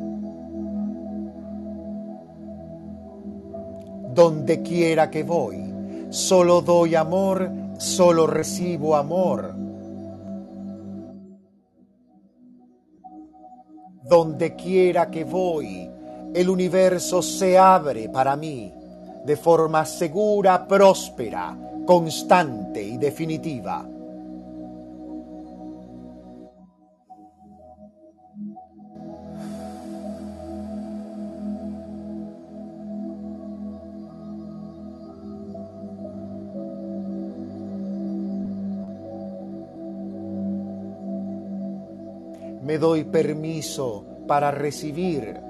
Donde 4.15 4.63
quiera 4.63 5.11
que 5.11 5.25
voy, 5.25 5.75
solo 6.09 6.63
doy 6.63 6.95
amor, 6.95 7.64
solo 7.79 8.27
recibo 8.27 8.97
amor. 8.97 9.55
Donde 14.03 14.55
quiera 14.55 15.11
que 15.11 15.25
voy, 15.25 15.91
el 16.35 16.49
universo 16.51 17.23
se 17.23 17.57
abre 17.57 18.09
para 18.09 18.37
mí 18.37 18.73
de 19.25 19.37
forma 19.37 19.87
segura, 19.87 20.67
próspera, 20.69 21.57
constante 21.87 22.83
y 22.83 22.99
definitiva. 22.99 23.87
Me 42.75 42.79
doy 42.79 43.05
permiso 43.05 44.05
para 44.27 44.51
recibir 44.51 45.41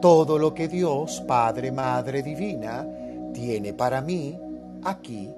todo 0.00 0.38
lo 0.38 0.54
que 0.54 0.68
Dios, 0.68 1.20
Padre, 1.26 1.72
Madre 1.72 2.22
Divina, 2.22 2.86
tiene 3.34 3.72
para 3.72 4.00
mí 4.00 4.38
aquí 4.84 5.28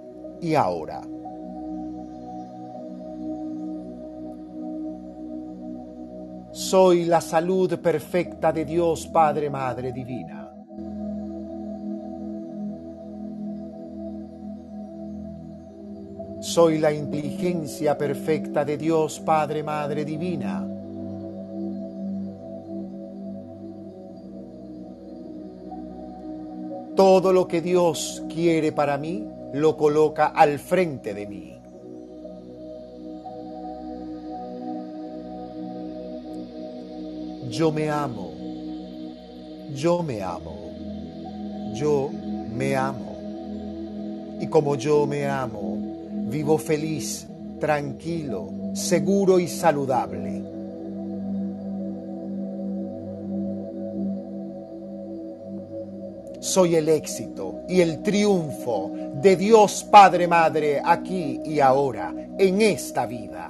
y 0.43 0.55
ahora. 0.55 1.01
Soy 6.53 7.07
la 7.07 7.23
salud 7.23 7.79
perfecta 7.79 8.53
de 8.53 8.67
Dios, 8.67 9.07
Padre, 9.07 9.49
Madre 9.49 9.93
Divina. 9.93 10.53
Soy 16.43 16.77
la 16.77 16.93
inteligencia 16.93 17.97
perfecta 17.97 18.63
de 18.63 18.77
Dios, 18.77 19.21
Padre, 19.21 19.63
Madre 19.63 20.05
Divina. 20.05 20.80
Todo 27.01 27.33
lo 27.33 27.49
que 27.49 27.63
Dios 27.63 28.23
quiere 28.29 28.73
para 28.73 28.99
mí 28.99 29.27
lo 29.55 29.75
coloca 29.79 30.27
al 30.27 30.59
frente 30.59 31.15
de 31.15 31.27
mí. 31.27 31.57
Yo 37.49 37.73
me 37.73 37.89
amo. 37.89 38.35
Yo 39.75 40.03
me 40.03 40.21
amo. 40.21 41.73
Yo 41.73 42.11
me 42.55 42.77
amo. 42.77 43.17
Y 44.39 44.47
como 44.49 44.75
yo 44.75 45.07
me 45.07 45.27
amo, 45.27 45.79
vivo 46.29 46.59
feliz, 46.59 47.27
tranquilo, 47.59 48.51
seguro 48.75 49.41
y 49.41 49.49
saludable. 49.49 50.30
Soy 56.51 56.75
el 56.75 56.89
éxito 56.89 57.63
y 57.69 57.81
el 57.81 58.03
triunfo 58.03 58.91
de 59.15 59.37
Dios 59.37 59.87
Padre 59.89 60.27
Madre 60.27 60.83
aquí 60.85 61.41
y 61.45 61.61
ahora, 61.61 62.13
en 62.39 62.61
esta 62.61 63.07
vida. 63.07 63.50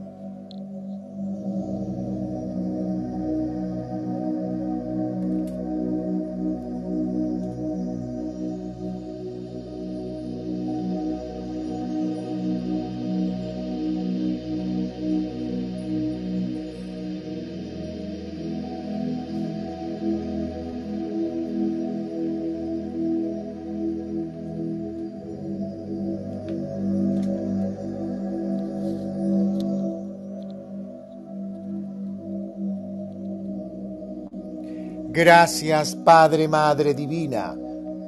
Gracias 35.23 35.95
Padre, 35.97 36.47
Madre 36.47 36.95
Divina, 36.95 37.55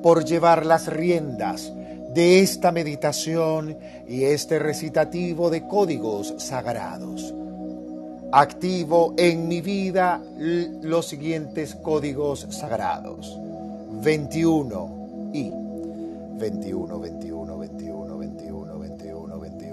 por 0.01 0.25
llevar 0.25 0.65
las 0.65 0.87
riendas 0.87 1.71
de 2.11 2.39
esta 2.39 2.71
meditación 2.71 3.77
y 4.07 4.23
este 4.23 4.57
recitativo 4.57 5.51
de 5.51 5.67
códigos 5.67 6.33
sagrados. 6.39 7.31
Activo 8.31 9.13
en 9.15 9.47
mi 9.47 9.61
vida 9.61 10.23
los 10.81 11.05
siguientes 11.05 11.75
códigos 11.75 12.47
sagrados. 12.49 13.39
21 14.01 15.29
y 15.33 15.51
21, 16.39 16.99
21, 16.99 17.57
21, 17.59 18.17
21, 18.17 18.79
21, 18.79 19.39
21, 19.39 19.72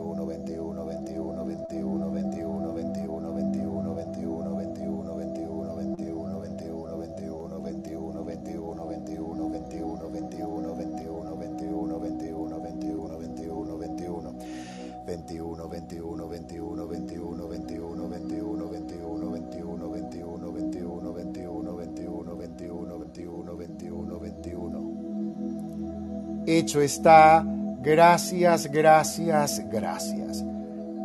Hecho 26.61 26.83
está. 26.83 27.43
Gracias, 27.81 28.71
gracias, 28.71 29.63
gracias. 29.73 30.45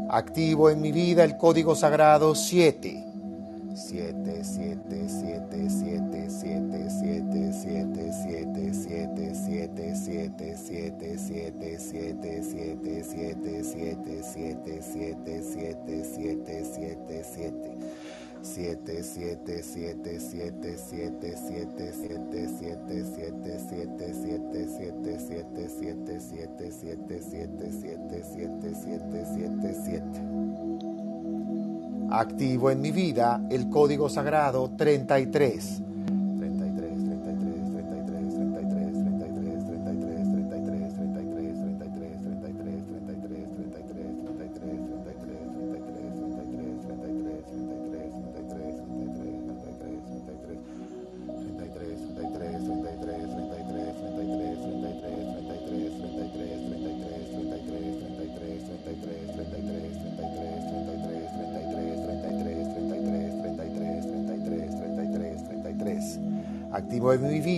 Activo 0.10 0.70
en 0.70 0.82
mi 0.82 0.92
vida 0.92 1.24
el 1.24 1.38
código 1.38 1.76
sagrado 1.76 2.36
7. 2.36 3.02
7, 3.74 4.44
7, 4.44 5.08
7, 5.08 5.70
7, 5.70 6.30
7, 6.30 6.90
7, 6.90 6.90
7, 6.90 7.54
7, 7.54 8.74
7, 8.74 9.34
7, 9.34 9.96
7, 9.96 9.96
7, 9.96 11.16
7, 11.16 11.70
7, 11.70 11.78
7, 12.04 13.64
7, 13.64 13.64
7, 13.64 14.84
7, 14.84 14.84
7, 14.84 15.44
7, 15.44 16.04
7, 16.04 16.66
7, 16.66 17.24
7. 17.24 18.15
7, 18.42 19.04
7, 19.04 19.64
7, 19.64 20.20
7, 20.20 20.78
7, 20.78 20.78
7, 20.78 21.36
7, 21.36 21.94
7, 21.94 21.94
7, 21.94 23.04
7, 23.04 23.60
7, 23.60 24.14
7, 24.14 24.64
7, 24.64 24.70
7, 24.70 25.70
7, 25.70 26.20
7, 26.20 26.70
7, 26.70 27.22
7, 27.22 27.72
7, 27.72 28.24
7, 28.24 28.76
7, 28.76 29.26
7, 29.34 29.76
7. 29.84 30.46
Activo 32.12 32.72
en 32.72 32.82
mi 32.82 32.92
vida 32.92 33.42
el 33.50 33.70
código 33.70 34.10
sagrado 34.10 34.70
33. 34.78 35.82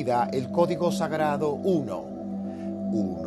Vida 0.08 0.30
el 0.32 0.49
código 0.49 0.89
sagrado 0.89 1.51
1. 1.51 2.01
1. 2.93 3.27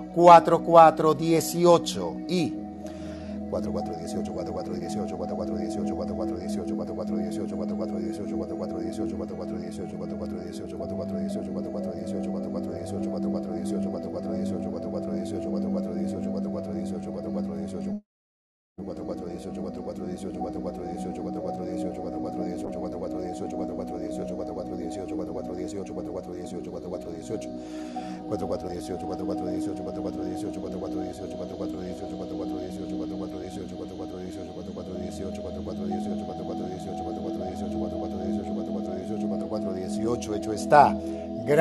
4418 0.15 2.17
y 2.27 2.53
4418 3.49 3.49
4418 3.49 4.33
4418 4.33 4.70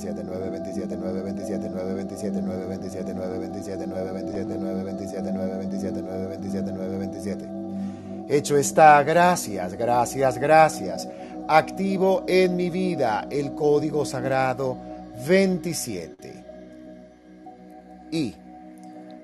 27 0.00 0.24
9 0.24 0.50
27 0.50 0.96
9 0.96 1.22
27 1.22 1.68
9 1.68 1.94
27 1.94 2.42
9 2.42 2.68
27 2.68 3.14
9 3.14 3.38
27 3.38 3.86
9 3.86 4.12
27 4.14 4.58
9 4.58 4.84
27 4.84 5.32
9 5.32 5.56
27 5.58 6.02
9 6.02 6.28
27 6.28 6.72
9 6.72 6.98
27 6.98 7.60
Hecho 8.28 8.56
está, 8.56 9.02
gracias, 9.02 9.74
gracias, 9.74 10.38
gracias. 10.38 11.08
Activo 11.48 12.24
en 12.28 12.54
mi 12.54 12.70
vida 12.70 13.26
el 13.28 13.54
código 13.54 14.04
sagrado 14.04 14.78
27. 15.26 16.44
Y 18.12 18.34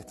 tres 0.01 0.10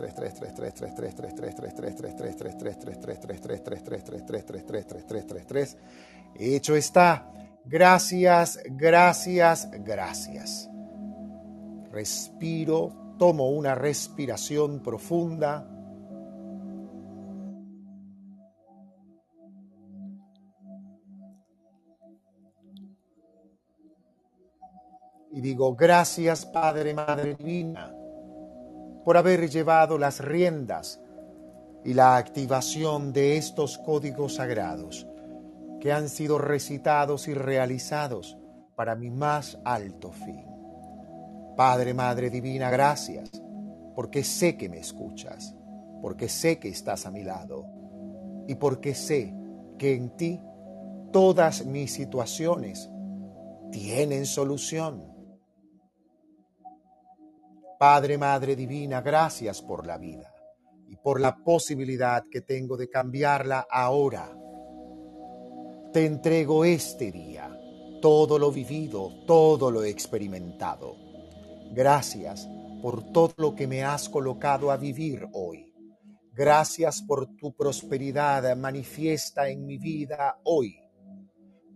Hecho 6.35 6.75
está. 6.75 7.31
Gracias, 7.65 8.59
gracias, 8.65 9.69
gracias. 9.83 10.69
Respiro, 11.91 13.15
tomo 13.17 13.49
una 13.49 13.75
respiración 13.75 14.81
profunda. 14.81 15.67
Y 25.31 25.41
digo, 25.41 25.75
gracias 25.75 26.45
Padre, 26.45 26.93
Madre 26.93 27.35
Divina, 27.35 27.93
por 29.10 29.18
haber 29.18 29.49
llevado 29.49 29.97
las 29.97 30.20
riendas 30.20 31.01
y 31.84 31.95
la 31.95 32.18
activación 32.18 33.12
de 33.12 33.38
estos 33.38 33.80
códigos 33.80 34.36
sagrados 34.36 35.07
que 35.82 35.91
han 35.91 36.10
sido 36.10 36.38
recitados 36.38 37.28
y 37.28 37.34
realizados 37.34 38.38
para 38.76 38.93
mi 38.93 39.10
más 39.10 39.57
alto 39.66 40.12
fin. 40.12 40.45
Padre, 41.57 41.95
Madre 41.95 42.30
Divina, 42.30 42.70
gracias, 42.70 43.32
porque 43.95 44.24
sé 44.24 44.55
que 44.55 44.70
me 44.70 44.78
escuchas, 44.78 45.55
porque 46.03 46.30
sé 46.30 46.60
que 46.60 46.70
estás 46.70 47.07
a 47.07 47.10
mi 47.10 47.24
lado 47.24 47.66
y 48.47 48.53
porque 48.53 48.93
sé 48.93 49.34
que 49.80 49.95
en 49.95 50.16
ti 50.18 50.39
todas 51.12 51.66
mis 51.66 51.91
situaciones 51.93 52.91
tienen 53.72 54.28
solución. 54.28 55.01
Padre, 57.80 58.17
Madre 58.17 58.57
Divina, 58.57 58.99
gracias 58.99 59.61
por 59.61 59.88
la 59.88 59.97
vida 59.97 60.34
y 60.89 60.97
por 60.97 61.21
la 61.21 61.38
posibilidad 61.38 62.25
que 62.30 62.41
tengo 62.41 62.75
de 62.75 62.89
cambiarla 62.89 63.65
ahora 63.71 64.36
te 65.93 66.05
entrego 66.05 66.65
este 66.65 67.09
día, 67.09 67.49
todo 68.01 68.38
lo 68.38 68.51
vivido, 68.51 69.23
todo 69.25 69.71
lo 69.71 69.86
experimentado. 69.86 70.97
Gracias 71.71 72.49
por 72.82 73.13
todo 73.13 73.34
lo 73.38 73.55
que 73.55 73.65
me 73.65 73.84
has 73.86 74.09
colocado 74.09 74.71
a 74.71 74.77
vivir 74.77 75.25
hoy. 75.32 75.73
Gracias 76.34 77.01
por 77.01 77.34
tu 77.38 77.55
prosperidad 77.55 78.57
manifiesta 78.57 79.47
en 79.47 79.65
mi 79.65 79.77
vida 79.77 80.41
hoy. 80.43 80.75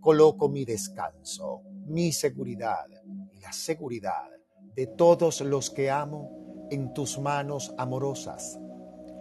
Coloco 0.00 0.50
mi 0.50 0.66
descanso, 0.66 1.62
mi 1.86 2.12
seguridad 2.12 2.86
y 3.32 3.40
la 3.40 3.52
seguridad 3.54 4.33
de 4.74 4.86
todos 4.86 5.40
los 5.40 5.70
que 5.70 5.90
amo 5.90 6.66
en 6.70 6.92
tus 6.94 7.18
manos 7.18 7.74
amorosas. 7.78 8.58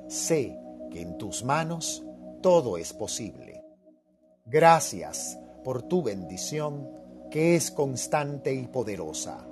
Sé 0.07 0.59
que 0.91 1.01
en 1.01 1.17
tus 1.17 1.43
manos 1.43 2.05
todo 2.41 2.77
es 2.77 2.93
posible 2.93 3.63
Gracias 4.45 5.39
por 5.63 5.83
tu 5.83 6.03
bendición 6.03 6.89
que 7.31 7.55
es 7.55 7.71
constante 7.71 8.53
y 8.53 8.67
poderosa. 8.67 9.47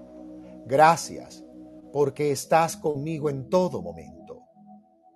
Gracias 0.66 1.46
porque 1.94 2.32
estás 2.32 2.76
conmigo 2.76 3.30
en 3.30 3.50
todo 3.50 3.82
momento. 3.82 4.44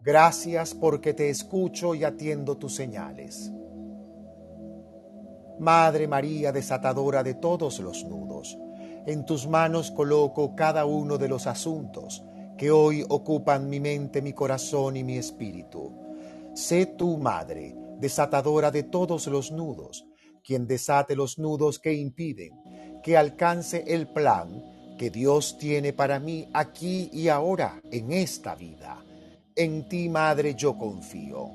Gracias 0.01 0.73
porque 0.73 1.13
te 1.13 1.29
escucho 1.29 1.93
y 1.93 2.05
atiendo 2.05 2.57
tus 2.57 2.73
señales. 2.73 3.51
Madre 5.59 6.07
María, 6.07 6.53
desatadora 6.53 7.21
de 7.21 7.33
todos 7.33 7.79
los 7.79 8.05
nudos, 8.05 8.57
en 9.07 9.25
tus 9.25 9.47
manos 9.47 9.91
coloco 9.91 10.55
cada 10.55 10.85
uno 10.85 11.17
de 11.17 11.27
los 11.27 11.47
asuntos 11.47 12.23
que 12.57 12.71
hoy 12.71 13.05
ocupan 13.09 13.69
mi 13.69 13.79
mente, 13.79 14.21
mi 14.21 14.33
corazón 14.33 14.97
y 14.97 15.03
mi 15.03 15.17
espíritu. 15.17 15.93
Sé 16.53 16.85
tu 16.85 17.17
madre, 17.17 17.75
desatadora 17.99 18.71
de 18.71 18.83
todos 18.83 19.27
los 19.27 19.51
nudos, 19.51 20.05
quien 20.43 20.67
desate 20.67 21.15
los 21.15 21.37
nudos 21.37 21.79
que 21.79 21.93
impiden 21.93 22.53
que 23.05 23.17
alcance 23.17 23.83
el 23.85 24.07
plan 24.07 24.63
que 24.97 25.11
Dios 25.11 25.59
tiene 25.59 25.93
para 25.93 26.19
mí 26.19 26.49
aquí 26.53 27.07
y 27.13 27.27
ahora 27.27 27.79
en 27.91 28.11
esta 28.11 28.55
vida. 28.55 28.97
En 29.55 29.87
ti, 29.87 30.09
Madre, 30.09 30.55
yo 30.55 30.75
confío. 30.75 31.51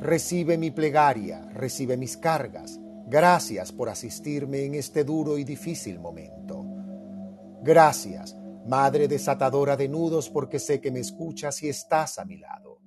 Recibe 0.00 0.58
mi 0.58 0.72
plegaria, 0.72 1.48
recibe 1.54 1.96
mis 1.96 2.16
cargas. 2.16 2.80
Gracias 3.06 3.70
por 3.70 3.90
asistirme 3.90 4.64
en 4.64 4.74
este 4.74 5.04
duro 5.04 5.38
y 5.38 5.44
difícil 5.44 6.00
momento. 6.00 6.61
Gracias, 7.62 8.36
Madre 8.66 9.08
desatadora 9.08 9.76
de 9.76 9.88
nudos, 9.88 10.30
porque 10.30 10.58
sé 10.58 10.80
que 10.80 10.92
me 10.92 11.00
escuchas 11.00 11.62
y 11.62 11.68
estás 11.68 12.18
a 12.18 12.24
mi 12.24 12.38
lado. 12.38 12.78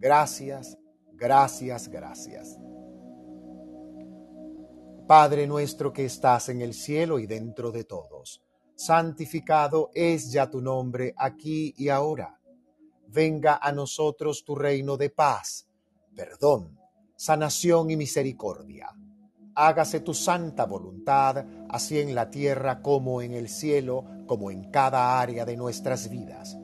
Gracias, 0.00 0.76
Gracias, 1.16 1.88
gracias. 1.88 2.58
Padre 5.06 5.46
nuestro 5.46 5.92
que 5.92 6.04
estás 6.04 6.48
en 6.48 6.60
el 6.60 6.74
cielo 6.74 7.18
y 7.18 7.26
dentro 7.26 7.70
de 7.70 7.84
todos, 7.84 8.42
santificado 8.74 9.90
es 9.94 10.32
ya 10.32 10.50
tu 10.50 10.60
nombre 10.60 11.14
aquí 11.16 11.74
y 11.76 11.88
ahora. 11.88 12.40
Venga 13.06 13.60
a 13.62 13.70
nosotros 13.70 14.44
tu 14.44 14.56
reino 14.56 14.96
de 14.96 15.10
paz, 15.10 15.68
perdón, 16.16 16.78
sanación 17.16 17.90
y 17.90 17.96
misericordia. 17.96 18.88
Hágase 19.54 20.00
tu 20.00 20.14
santa 20.14 20.66
voluntad, 20.66 21.44
así 21.68 22.00
en 22.00 22.14
la 22.14 22.30
tierra 22.30 22.82
como 22.82 23.22
en 23.22 23.32
el 23.32 23.48
cielo, 23.48 24.04
como 24.26 24.50
en 24.50 24.70
cada 24.70 25.20
área 25.20 25.44
de 25.44 25.56
nuestras 25.56 26.08
vidas. 26.08 26.56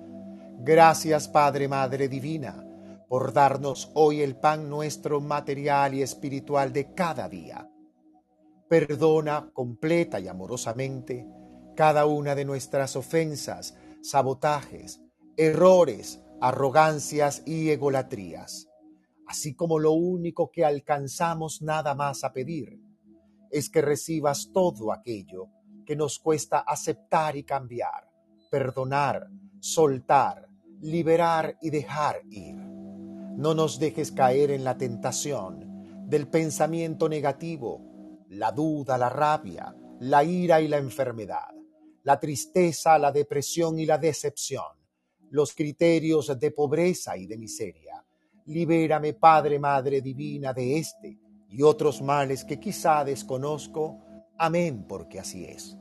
Gracias 0.59 1.28
Padre, 1.28 1.68
Madre 1.68 2.09
Divina 2.09 2.66
por 3.11 3.32
darnos 3.32 3.91
hoy 3.95 4.22
el 4.22 4.36
pan 4.36 4.70
nuestro 4.70 5.20
material 5.20 5.95
y 5.95 6.03
espiritual 6.03 6.72
de 6.72 6.95
cada 6.95 7.28
día. 7.28 7.68
Perdona 8.68 9.51
completa 9.53 10.20
y 10.20 10.28
amorosamente 10.28 11.26
cada 11.74 12.07
una 12.07 12.36
de 12.36 12.45
nuestras 12.45 12.95
ofensas, 12.95 13.74
sabotajes, 14.01 15.01
errores, 15.36 16.22
arrogancias 16.41 17.43
y 17.45 17.70
egolatrías, 17.70 18.68
así 19.31 19.55
como 19.55 19.78
lo 19.78 19.93
único 19.93 20.51
que 20.51 20.64
alcanzamos 20.64 21.62
nada 21.62 21.95
más 21.95 22.24
a 22.24 22.33
pedir 22.33 22.81
es 23.49 23.70
que 23.70 23.81
recibas 23.81 24.51
todo 24.53 24.93
aquello 24.93 25.51
que 25.87 25.95
nos 25.95 26.18
cuesta 26.18 26.59
aceptar 26.59 27.37
y 27.37 27.45
cambiar, 27.45 28.11
perdonar, 28.51 29.28
soltar, 29.61 30.49
liberar 30.81 31.57
y 31.62 31.70
dejar 31.70 32.22
ir. 32.28 32.57
No 32.57 33.55
nos 33.55 33.78
dejes 33.78 34.11
caer 34.11 34.51
en 34.51 34.64
la 34.64 34.76
tentación 34.76 36.09
del 36.09 36.26
pensamiento 36.26 37.09
negativo, 37.09 38.24
la 38.31 38.51
duda, 38.51 38.99
la 38.99 39.11
rabia, 39.11 39.72
la 40.01 40.24
ira 40.24 40.61
y 40.61 40.66
la 40.66 40.78
enfermedad, 40.78 41.55
la 42.03 42.18
tristeza, 42.18 42.99
la 42.99 43.12
depresión 43.12 43.78
y 43.78 43.87
la 43.87 43.97
decepción, 43.97 44.76
los 45.31 45.55
criterios 45.55 46.37
de 46.37 46.51
pobreza 46.51 47.16
y 47.16 47.26
de 47.26 47.39
miseria. 47.39 48.05
Libérame, 48.51 49.14
Padre, 49.14 49.59
Madre 49.59 50.01
Divina, 50.01 50.53
de 50.53 50.78
este 50.78 51.18
y 51.48 51.62
otros 51.62 52.03
males 52.03 52.44
que 52.44 52.61
quizá 52.61 53.05
desconozco. 53.05 53.98
Amén, 54.38 54.86
porque 54.88 55.18
así 55.18 55.44
es. 55.44 55.76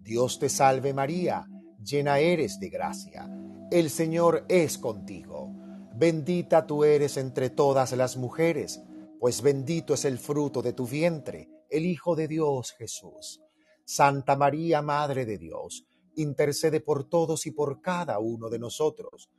Dios 0.00 0.38
te 0.38 0.48
salve 0.48 0.94
María, 0.94 1.46
llena 1.82 2.18
eres 2.18 2.58
de 2.58 2.68
gracia. 2.70 3.28
El 3.70 3.90
Señor 3.90 4.44
es 4.48 4.78
contigo 4.78 5.64
Bendita 5.96 6.66
tú 6.66 6.82
eres 6.82 7.16
entre 7.16 7.50
todas 7.50 7.92
las 7.92 8.16
mujeres, 8.16 8.82
pues 9.20 9.42
bendito 9.42 9.94
es 9.94 10.04
el 10.04 10.18
fruto 10.18 10.60
de 10.60 10.72
tu 10.72 10.88
vientre, 10.88 11.48
el 11.70 11.86
Hijo 11.86 12.16
de 12.16 12.26
Dios 12.26 12.72
Jesús. 12.72 13.40
Santa 13.84 14.34
María, 14.34 14.82
Madre 14.82 15.24
de 15.24 15.38
Dios, 15.38 15.86
intercede 16.16 16.80
por 16.80 17.08
todos 17.08 17.46
y 17.46 17.52
por 17.52 17.80
cada 17.80 18.18
uno 18.18 18.50
de 18.50 18.58
nosotros, 18.58 19.30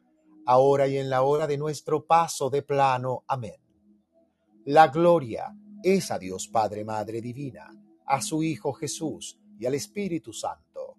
ahora 0.46 0.88
y 0.88 0.98
en 0.98 1.10
la 1.10 1.24
hora 1.24 1.48
de 1.48 1.58
nuestro 1.58 2.06
paso 2.06 2.50
de 2.50 2.62
plano. 2.62 3.24
Amén. 3.28 3.56
La 4.66 4.88
gloria 4.88 5.56
es 5.84 6.12
a 6.12 6.20
Dios 6.20 6.48
Padre, 6.48 6.84
Madre 6.84 7.22
Divina, 7.22 7.72
a 8.06 8.22
su 8.22 8.43
Hijo 8.43 8.74
Jesús 8.74 9.39
y 9.60 9.66
al 9.66 9.76
Espíritu 9.76 10.34
Santo, 10.34 10.98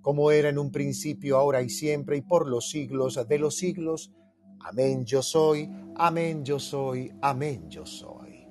como 0.00 0.30
era 0.30 0.48
en 0.48 0.58
un 0.58 0.70
principio, 0.70 1.36
ahora 1.36 1.62
y 1.62 1.68
siempre, 1.68 2.16
y 2.16 2.22
por 2.22 2.48
los 2.48 2.70
siglos 2.70 3.18
de 3.28 3.38
los 3.38 3.56
siglos. 3.56 4.12
Amén 4.60 5.04
yo 5.04 5.22
soy, 5.22 5.68
amén 5.96 6.44
yo 6.44 6.58
soy, 6.58 7.12
amén 7.20 7.68
yo 7.68 7.84
soy. 7.84 8.46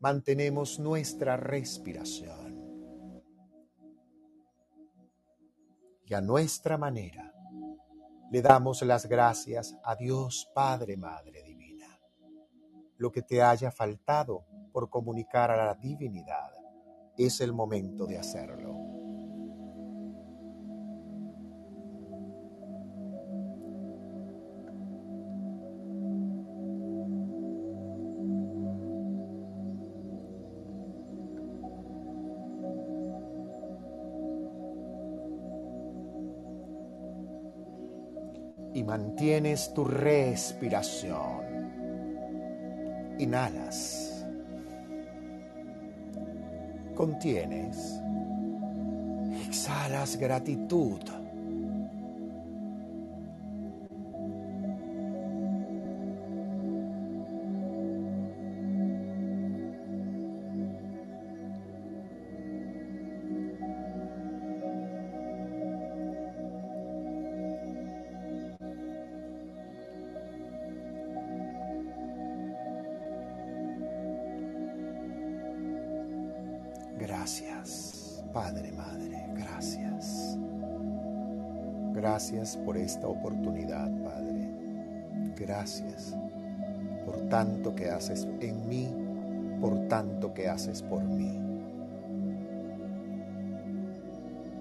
Mantenemos 0.00 0.78
nuestra 0.78 1.36
respiración. 1.36 2.48
y 6.08 6.14
a 6.14 6.20
nuestra 6.20 6.78
manera 6.78 7.34
le 8.30 8.42
damos 8.42 8.82
las 8.82 9.06
gracias 9.06 9.76
a 9.82 9.96
Dios 9.96 10.50
Padre, 10.54 10.96
Madre 10.96 11.42
Divina. 11.42 11.86
Lo 12.96 13.10
que 13.10 13.22
te 13.22 13.42
haya 13.42 13.70
faltado 13.70 14.44
por 14.72 14.90
comunicar 14.90 15.50
a 15.50 15.56
la 15.56 15.74
divinidad, 15.74 16.52
es 17.18 17.40
el 17.40 17.52
momento 17.52 18.06
de 18.06 18.16
hacerlo. 18.16 18.76
Y 38.78 38.84
mantienes 38.84 39.74
tu 39.74 39.84
respiración. 39.84 41.40
Inhalas. 43.18 44.24
Contienes. 46.94 48.00
Exhalas 49.48 50.16
gratitud. 50.16 51.17
Por 82.56 82.76
esta 82.76 83.06
oportunidad, 83.06 83.90
Padre. 84.02 84.48
Gracias 85.36 86.16
por 87.04 87.28
tanto 87.28 87.74
que 87.74 87.90
haces 87.90 88.26
en 88.40 88.68
mí, 88.68 88.88
por 89.60 89.88
tanto 89.88 90.32
que 90.34 90.48
haces 90.48 90.82
por 90.82 91.02
mí. 91.02 91.38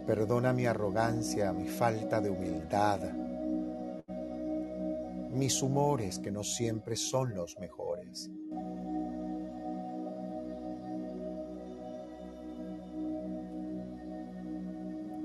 Perdona 0.06 0.54
mi 0.54 0.66
arrogancia, 0.66 1.52
mi 1.52 1.68
falta 1.68 2.22
de 2.22 2.30
humildad, 2.30 3.00
mis 5.32 5.62
humores 5.62 6.20
que 6.20 6.32
no 6.32 6.44
siempre 6.44 6.96
son 6.96 7.36
los 7.36 7.60
mejores. 7.60 8.30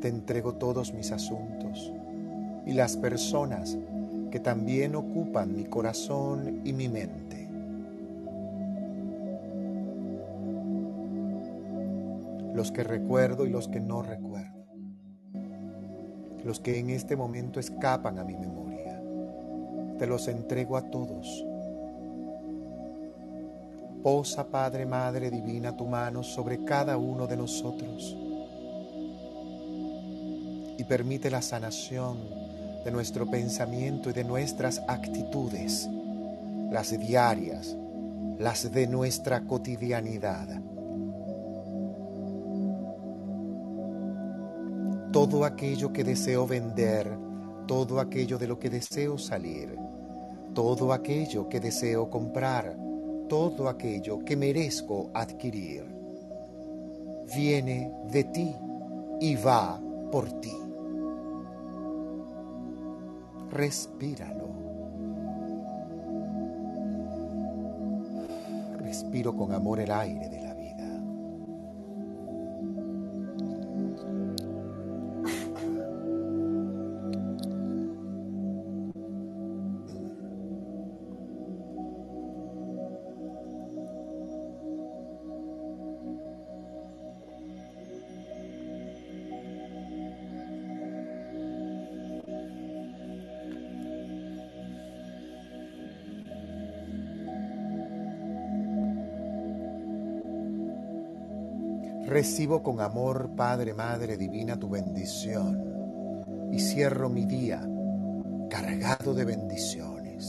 te 0.02 0.08
entrego 0.08 0.54
todos 0.54 0.92
mis 0.92 1.12
asuntos 1.12 1.92
y 2.66 2.72
las 2.72 2.96
personas 2.96 3.76
que 4.30 4.40
también 4.40 4.94
ocupan 4.94 5.54
mi 5.54 5.64
corazón 5.64 6.62
y 6.64 6.72
mi 6.72 6.88
mente. 6.88 7.48
Los 12.54 12.72
que 12.72 12.84
recuerdo 12.84 13.46
y 13.46 13.50
los 13.50 13.68
que 13.68 13.80
no 13.80 14.02
recuerdo. 14.02 14.64
Los 16.44 16.60
que 16.60 16.78
en 16.78 16.90
este 16.90 17.16
momento 17.16 17.60
escapan 17.60 18.18
a 18.18 18.24
mi 18.24 18.36
memoria. 18.36 19.02
Te 19.98 20.06
los 20.06 20.28
entrego 20.28 20.76
a 20.76 20.82
todos. 20.90 21.46
Posa, 24.02 24.44
Padre, 24.44 24.84
Madre 24.84 25.30
Divina, 25.30 25.76
tu 25.76 25.86
mano 25.86 26.22
sobre 26.22 26.64
cada 26.64 26.96
uno 26.96 27.26
de 27.26 27.36
nosotros 27.36 28.16
y 30.76 30.84
permite 30.84 31.30
la 31.30 31.40
sanación 31.40 32.41
de 32.84 32.90
nuestro 32.90 33.26
pensamiento 33.26 34.10
y 34.10 34.12
de 34.12 34.24
nuestras 34.24 34.82
actitudes, 34.88 35.88
las 36.70 36.98
diarias, 36.98 37.76
las 38.38 38.72
de 38.72 38.86
nuestra 38.86 39.42
cotidianidad. 39.42 40.48
Todo 45.12 45.44
aquello 45.44 45.92
que 45.92 46.04
deseo 46.04 46.46
vender, 46.46 47.10
todo 47.66 48.00
aquello 48.00 48.38
de 48.38 48.48
lo 48.48 48.58
que 48.58 48.70
deseo 48.70 49.18
salir, 49.18 49.76
todo 50.54 50.92
aquello 50.92 51.48
que 51.48 51.60
deseo 51.60 52.10
comprar, 52.10 52.76
todo 53.28 53.68
aquello 53.68 54.24
que 54.24 54.36
merezco 54.36 55.10
adquirir, 55.14 55.84
viene 57.34 57.92
de 58.10 58.24
ti 58.24 58.54
y 59.20 59.36
va 59.36 59.80
por 60.10 60.30
ti 60.40 60.71
respíralo. 63.52 64.48
Respiro 68.78 69.36
con 69.36 69.52
amor 69.52 69.80
el 69.80 69.90
aire 69.90 70.28
de 70.28 70.40
Recibo 102.32 102.62
con 102.62 102.80
amor, 102.80 103.36
Padre, 103.36 103.74
Madre 103.74 104.16
Divina, 104.16 104.58
tu 104.58 104.70
bendición 104.70 106.50
y 106.50 106.58
cierro 106.60 107.10
mi 107.10 107.26
día 107.26 107.60
cargado 108.48 109.12
de 109.12 109.26
bendiciones. 109.26 110.24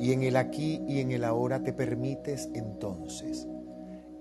Y 0.00 0.12
en 0.12 0.22
el 0.22 0.34
aquí 0.34 0.82
y 0.88 1.00
en 1.00 1.10
el 1.10 1.24
ahora 1.24 1.62
te 1.62 1.74
permites 1.74 2.48
entonces 2.54 3.46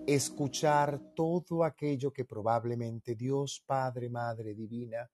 escuchar 0.06 1.00
todo 1.16 1.64
aquello 1.64 2.12
que 2.12 2.26
probablemente 2.26 3.16
Dios 3.16 3.64
Padre, 3.66 4.10
Madre 4.10 4.54
Divina 4.54 5.10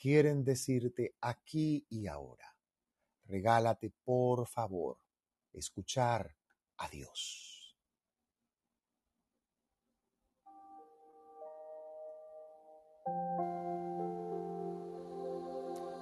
quieren 0.00 0.44
decirte 0.44 1.16
aquí 1.20 1.84
y 1.90 2.06
ahora. 2.06 2.54
Regálate, 3.24 3.90
por 4.04 4.46
favor, 4.46 4.98
escuchar 5.52 6.37
a 6.78 6.88
Dios. 6.88 7.76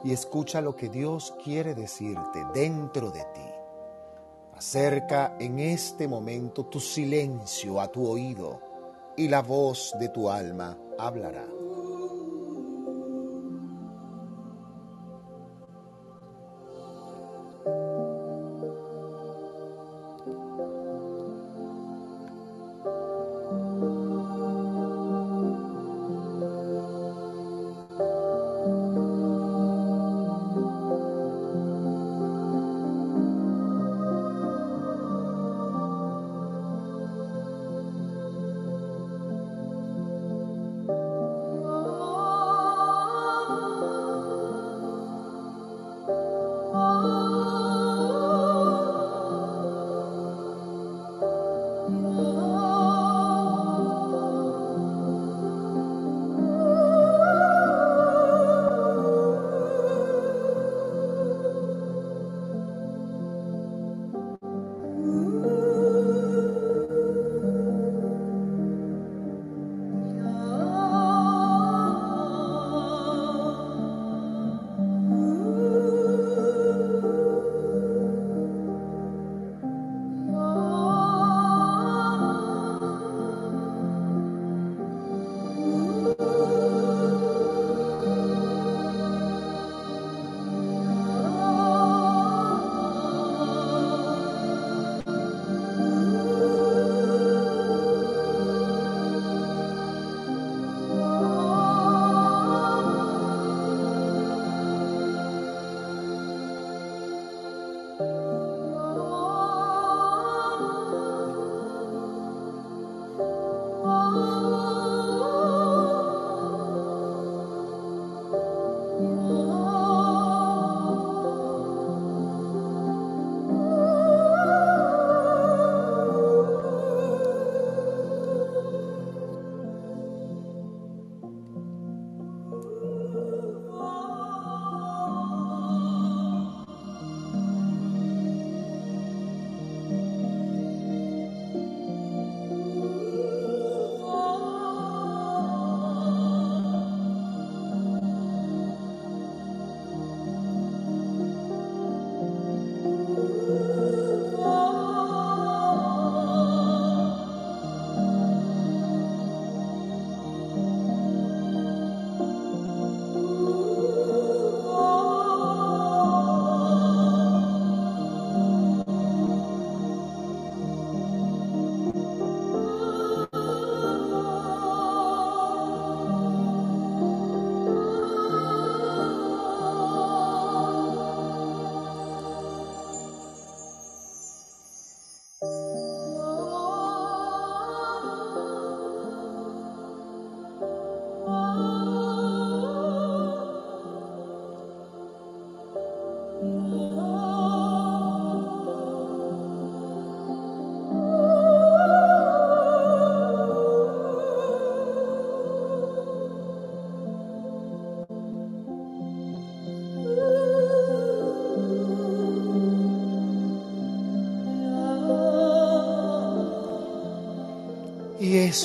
Y 0.04 0.12
escucha 0.12 0.60
lo 0.60 0.76
que 0.76 0.88
Dios 0.88 1.34
quiere 1.42 1.74
decirte 1.74 2.44
dentro 2.54 3.10
de 3.10 3.24
ti. 3.34 3.50
Acerca 4.54 5.36
en 5.38 5.58
este 5.58 6.06
momento 6.06 6.66
tu 6.66 6.80
silencio 6.80 7.80
a 7.80 7.88
tu 7.88 8.08
oído 8.08 8.60
y 9.16 9.28
la 9.28 9.42
voz 9.42 9.94
de 9.98 10.08
tu 10.10 10.30
alma 10.30 10.78
hablará. 10.98 11.44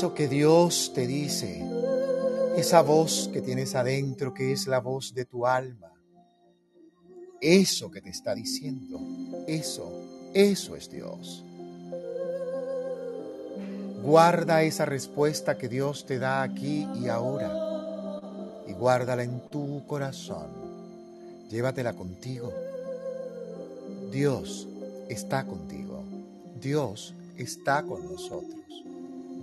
Eso 0.02 0.16
que 0.16 0.28
Dios 0.28 0.94
te 0.96 1.06
dice, 1.06 1.64
esa 2.58 2.82
voz 2.82 3.30
que 3.32 3.40
tienes 3.40 3.76
adentro, 3.76 4.34
que 4.34 4.52
es 4.52 4.66
la 4.66 4.80
voz 4.80 5.14
de 5.14 5.26
tu 5.26 5.46
alma, 5.46 5.94
eso 7.40 7.92
que 7.92 8.02
te 8.02 8.10
está 8.10 8.34
diciendo, 8.34 9.00
eso, 9.46 9.92
eso 10.34 10.76
es 10.76 10.90
Dios. 10.90 11.46
Guarda 14.02 14.64
esa 14.64 14.86
respuesta 14.86 15.60
que 15.60 15.70
Dios 15.70 16.08
te 16.08 16.18
da 16.18 16.42
aquí 16.42 16.88
y 17.00 17.08
ahora 17.08 17.54
y 18.68 18.74
guárdala 18.74 19.22
en 19.22 19.40
tu 19.50 19.86
corazón. 19.86 20.48
Llévatela 21.48 21.94
contigo. 21.94 22.52
Dios 24.12 24.68
está 25.10 25.46
contigo. 25.46 26.04
Dios 26.60 27.14
está 27.38 27.84
con 27.84 28.04
nosotros. 28.12 28.62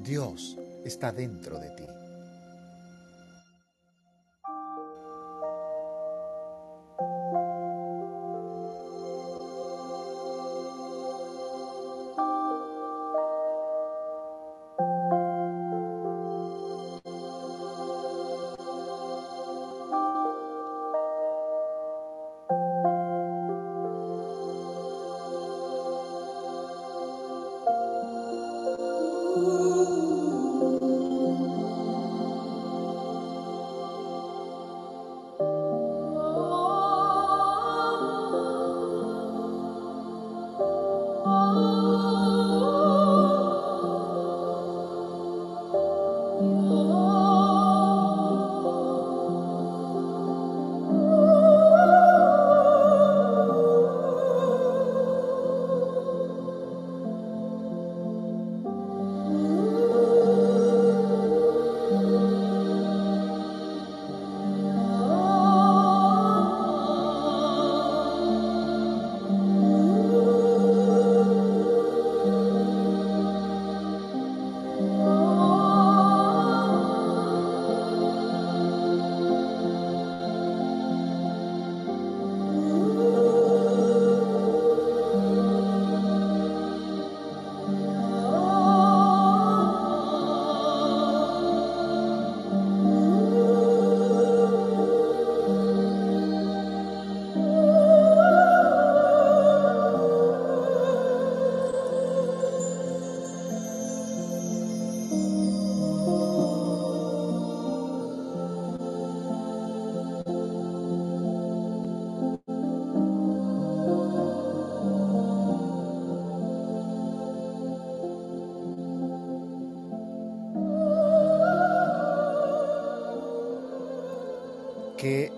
Dios 0.09 0.57
está 0.87 1.13
dentro 1.13 1.59
de 1.59 1.69
ti. 1.69 1.98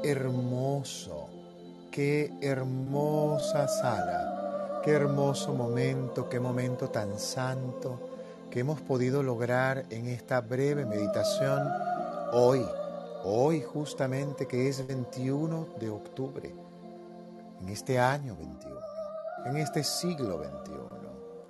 Hermoso, 0.02 1.28
qué 1.90 2.32
hermosa 2.40 3.68
sala, 3.68 4.80
qué 4.84 4.92
hermoso 4.92 5.54
momento, 5.54 6.28
qué 6.28 6.40
momento 6.40 6.88
tan 6.88 7.18
santo 7.18 8.00
que 8.50 8.60
hemos 8.60 8.80
podido 8.80 9.22
lograr 9.22 9.84
en 9.90 10.08
esta 10.08 10.40
breve 10.40 10.86
meditación 10.86 11.68
hoy, 12.32 12.64
hoy 13.24 13.62
justamente 13.62 14.46
que 14.46 14.68
es 14.68 14.86
21 14.86 15.68
de 15.78 15.90
octubre, 15.90 16.54
en 17.60 17.68
este 17.68 17.98
año 17.98 18.36
21, 18.36 18.80
en 19.46 19.56
este 19.56 19.84
siglo 19.84 20.38
21, 20.38 20.88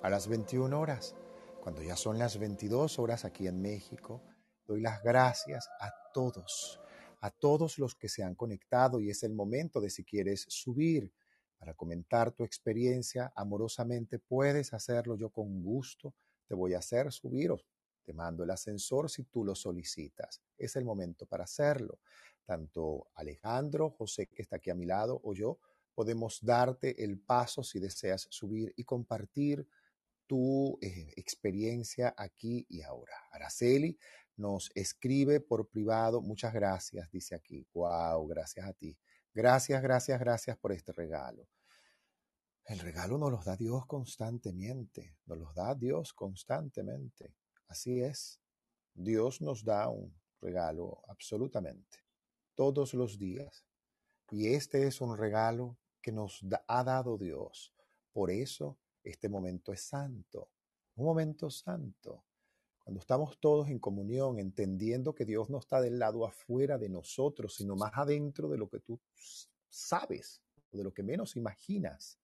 a 0.01 0.09
las 0.09 0.27
21 0.27 0.79
horas, 0.79 1.15
cuando 1.61 1.81
ya 1.81 1.95
son 1.95 2.19
las 2.19 2.37
22 2.37 2.99
horas 2.99 3.23
aquí 3.23 3.47
en 3.47 3.61
México, 3.61 4.21
doy 4.67 4.81
las 4.81 5.01
gracias 5.03 5.69
a 5.79 5.93
todos 6.13 6.80
a 7.21 7.29
todos 7.31 7.77
los 7.79 7.95
que 7.95 8.09
se 8.09 8.23
han 8.23 8.35
conectado 8.35 8.99
y 8.99 9.09
es 9.09 9.23
el 9.23 9.33
momento 9.33 9.79
de 9.79 9.89
si 9.89 10.03
quieres 10.03 10.45
subir 10.49 11.11
para 11.57 11.75
comentar 11.75 12.31
tu 12.31 12.43
experiencia 12.43 13.31
amorosamente, 13.35 14.17
puedes 14.17 14.73
hacerlo 14.73 15.15
yo 15.15 15.29
con 15.29 15.61
gusto, 15.61 16.15
te 16.47 16.55
voy 16.55 16.73
a 16.73 16.79
hacer 16.79 17.11
subir 17.11 17.51
o 17.51 17.59
te 18.03 18.13
mando 18.13 18.43
el 18.43 18.49
ascensor 18.49 19.09
si 19.11 19.25
tú 19.25 19.45
lo 19.45 19.53
solicitas. 19.53 20.41
Es 20.57 20.75
el 20.75 20.83
momento 20.83 21.27
para 21.27 21.43
hacerlo. 21.43 21.99
Tanto 22.43 23.09
Alejandro, 23.13 23.91
José 23.91 24.25
que 24.25 24.41
está 24.41 24.55
aquí 24.55 24.71
a 24.71 24.75
mi 24.75 24.85
lado 24.85 25.21
o 25.23 25.33
yo 25.33 25.59
podemos 25.93 26.39
darte 26.41 27.03
el 27.03 27.19
paso 27.19 27.63
si 27.63 27.79
deseas 27.79 28.25
subir 28.31 28.73
y 28.75 28.83
compartir 28.83 29.67
tu 30.25 30.79
eh, 30.81 31.13
experiencia 31.15 32.15
aquí 32.17 32.65
y 32.69 32.81
ahora. 32.81 33.13
Araceli 33.31 33.95
nos 34.41 34.71
escribe 34.75 35.39
por 35.39 35.69
privado. 35.69 36.21
Muchas 36.21 36.53
gracias, 36.53 37.09
dice 37.11 37.35
aquí. 37.35 37.65
Wow, 37.73 38.27
gracias 38.27 38.67
a 38.67 38.73
ti. 38.73 38.97
Gracias, 39.33 39.81
gracias, 39.81 40.19
gracias 40.19 40.57
por 40.57 40.73
este 40.73 40.91
regalo. 40.91 41.47
El 42.65 42.79
regalo 42.79 43.17
nos 43.17 43.31
los 43.31 43.45
da 43.45 43.55
Dios 43.55 43.85
constantemente, 43.85 45.17
nos 45.25 45.37
los 45.37 45.55
da 45.55 45.75
Dios 45.75 46.13
constantemente. 46.13 47.35
Así 47.67 48.01
es. 48.01 48.41
Dios 48.93 49.41
nos 49.41 49.63
da 49.63 49.89
un 49.89 50.13
regalo 50.41 51.01
absolutamente, 51.07 51.99
todos 52.55 52.93
los 52.93 53.17
días. 53.17 53.65
Y 54.29 54.53
este 54.53 54.87
es 54.87 55.01
un 55.01 55.17
regalo 55.17 55.77
que 56.01 56.11
nos 56.11 56.45
ha 56.67 56.83
dado 56.83 57.17
Dios. 57.17 57.73
Por 58.11 58.31
eso 58.31 58.77
este 59.03 59.29
momento 59.29 59.71
es 59.71 59.81
santo, 59.81 60.49
un 60.95 61.05
momento 61.05 61.49
santo. 61.49 62.23
Cuando 62.83 62.99
estamos 62.99 63.37
todos 63.39 63.69
en 63.69 63.79
comunión, 63.79 64.39
entendiendo 64.39 65.13
que 65.13 65.25
Dios 65.25 65.49
no 65.49 65.59
está 65.59 65.81
del 65.81 65.99
lado 65.99 66.25
afuera 66.25 66.77
de 66.77 66.89
nosotros, 66.89 67.55
sino 67.55 67.75
más 67.75 67.91
adentro 67.95 68.49
de 68.49 68.57
lo 68.57 68.69
que 68.69 68.79
tú 68.79 68.99
sabes, 69.69 70.41
de 70.71 70.83
lo 70.83 70.93
que 70.93 71.03
menos 71.03 71.35
imaginas. 71.35 72.19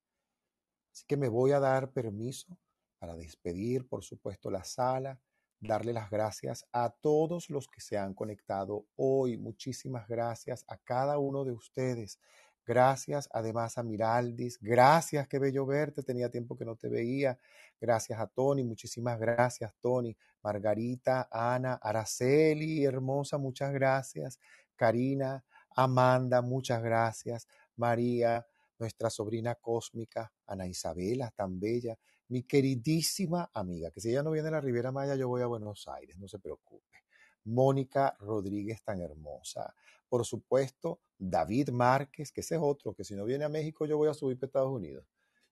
Así 0.92 1.06
que 1.08 1.18
me 1.18 1.30
voy 1.30 1.52
a 1.52 1.60
dar 1.60 1.92
permiso 1.92 2.58
para 2.98 3.16
despedir, 3.16 3.88
por 3.88 4.04
supuesto, 4.04 4.50
la 4.50 4.64
sala, 4.64 5.20
darle 5.60 5.94
las 5.94 6.10
gracias 6.10 6.66
a 6.72 6.90
todos 6.90 7.50
los 7.50 7.68
que 7.68 7.82
se 7.82 7.98
han 7.98 8.14
conectado 8.14 8.86
hoy. 8.96 9.38
Muchísimas 9.38 10.08
gracias 10.08 10.66
a 10.68 10.78
cada 10.78 11.20
uno 11.20 11.46
de 11.46 11.52
ustedes. 11.52 12.20
Gracias 12.66 13.30
además 13.32 13.78
a 13.78 13.84
Miraldis. 13.84 14.60
Gracias, 14.60 15.28
qué 15.30 15.40
bello 15.40 15.66
verte. 15.66 16.04
Tenía 16.04 16.30
tiempo 16.30 16.58
que 16.58 16.66
no 16.66 16.76
te 16.76 16.90
veía. 16.90 17.40
Gracias 17.80 18.20
a 18.20 18.28
Tony. 18.28 18.66
Muchísimas 18.66 19.18
gracias, 19.18 19.74
Tony. 19.80 20.18
Margarita, 20.48 21.28
Ana, 21.30 21.74
Araceli, 21.74 22.86
hermosa, 22.86 23.38
muchas 23.38 23.74
gracias. 23.74 24.40
Karina, 24.78 25.44
Amanda, 25.76 26.42
muchas 26.42 26.82
gracias. 26.82 27.50
María, 27.76 28.48
nuestra 28.80 29.10
sobrina 29.10 29.56
cósmica, 29.56 30.32
Ana 30.46 30.66
Isabela, 30.66 31.32
tan 31.36 31.60
bella. 31.60 32.00
Mi 32.30 32.44
queridísima 32.44 33.52
amiga, 33.54 33.92
que 33.92 34.00
si 34.00 34.10
ella 34.10 34.24
no 34.24 34.32
viene 34.32 34.48
a 34.48 34.52
la 34.52 34.62
Riviera 34.62 34.94
Maya, 34.94 35.16
yo 35.16 35.28
voy 35.28 35.42
a 35.42 35.48
Buenos 35.48 35.86
Aires, 35.90 36.18
no 36.18 36.30
se 36.30 36.40
preocupe. 36.40 37.04
Mónica 37.44 38.16
Rodríguez, 38.18 38.82
tan 38.84 39.02
hermosa. 39.02 39.76
Por 40.08 40.26
supuesto, 40.26 41.02
David 41.18 41.72
Márquez, 41.72 42.32
que 42.32 42.40
ese 42.40 42.56
es 42.56 42.62
otro, 42.64 42.94
que 42.94 43.04
si 43.04 43.16
no 43.16 43.26
viene 43.26 43.44
a 43.44 43.50
México 43.50 43.86
yo 43.86 43.98
voy 43.98 44.08
a 44.08 44.14
subir 44.14 44.40
para 44.40 44.48
Estados 44.48 44.72
Unidos. 44.72 45.06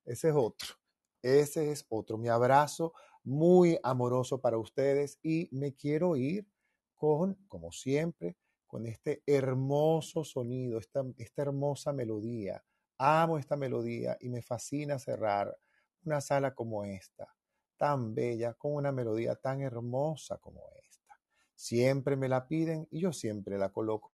Ese 0.06 0.30
es 0.30 0.36
otro. 0.38 0.70
Ese 1.22 1.72
es 1.72 1.86
otro. 1.89 2.18
Mi 2.18 2.30
abrazo 2.30 2.93
muy 3.26 3.80
amoroso 3.84 4.40
para 4.40 4.58
ustedes 4.58 5.20
y 5.22 5.50
me 5.52 5.74
quiero 5.74 6.16
ir 6.16 6.48
con, 6.96 7.36
como 7.48 7.72
siempre, 7.72 8.38
con 8.68 8.86
este 8.86 9.24
hermoso 9.26 10.24
sonido, 10.24 10.80
esta, 10.80 11.04
esta 11.18 11.42
hermosa 11.42 11.92
melodía. 11.92 12.64
Amo 12.98 13.38
esta 13.38 13.58
melodía 13.58 14.18
y 14.22 14.30
me 14.30 14.42
fascina 14.42 15.00
cerrar 15.00 15.58
una 16.06 16.22
sala 16.22 16.54
como 16.54 16.86
esta, 16.86 17.36
tan 17.78 18.14
bella, 18.14 18.54
con 18.54 18.74
una 18.76 18.92
melodía 18.92 19.36
tan 19.36 19.62
hermosa 19.62 20.38
como 20.38 20.62
esta. 20.88 21.20
Siempre 21.56 22.16
me 22.16 22.30
la 22.30 22.48
piden 22.48 22.88
y 22.92 23.02
yo 23.02 23.12
siempre 23.12 23.58
la 23.58 23.70
coloco. 23.70 24.14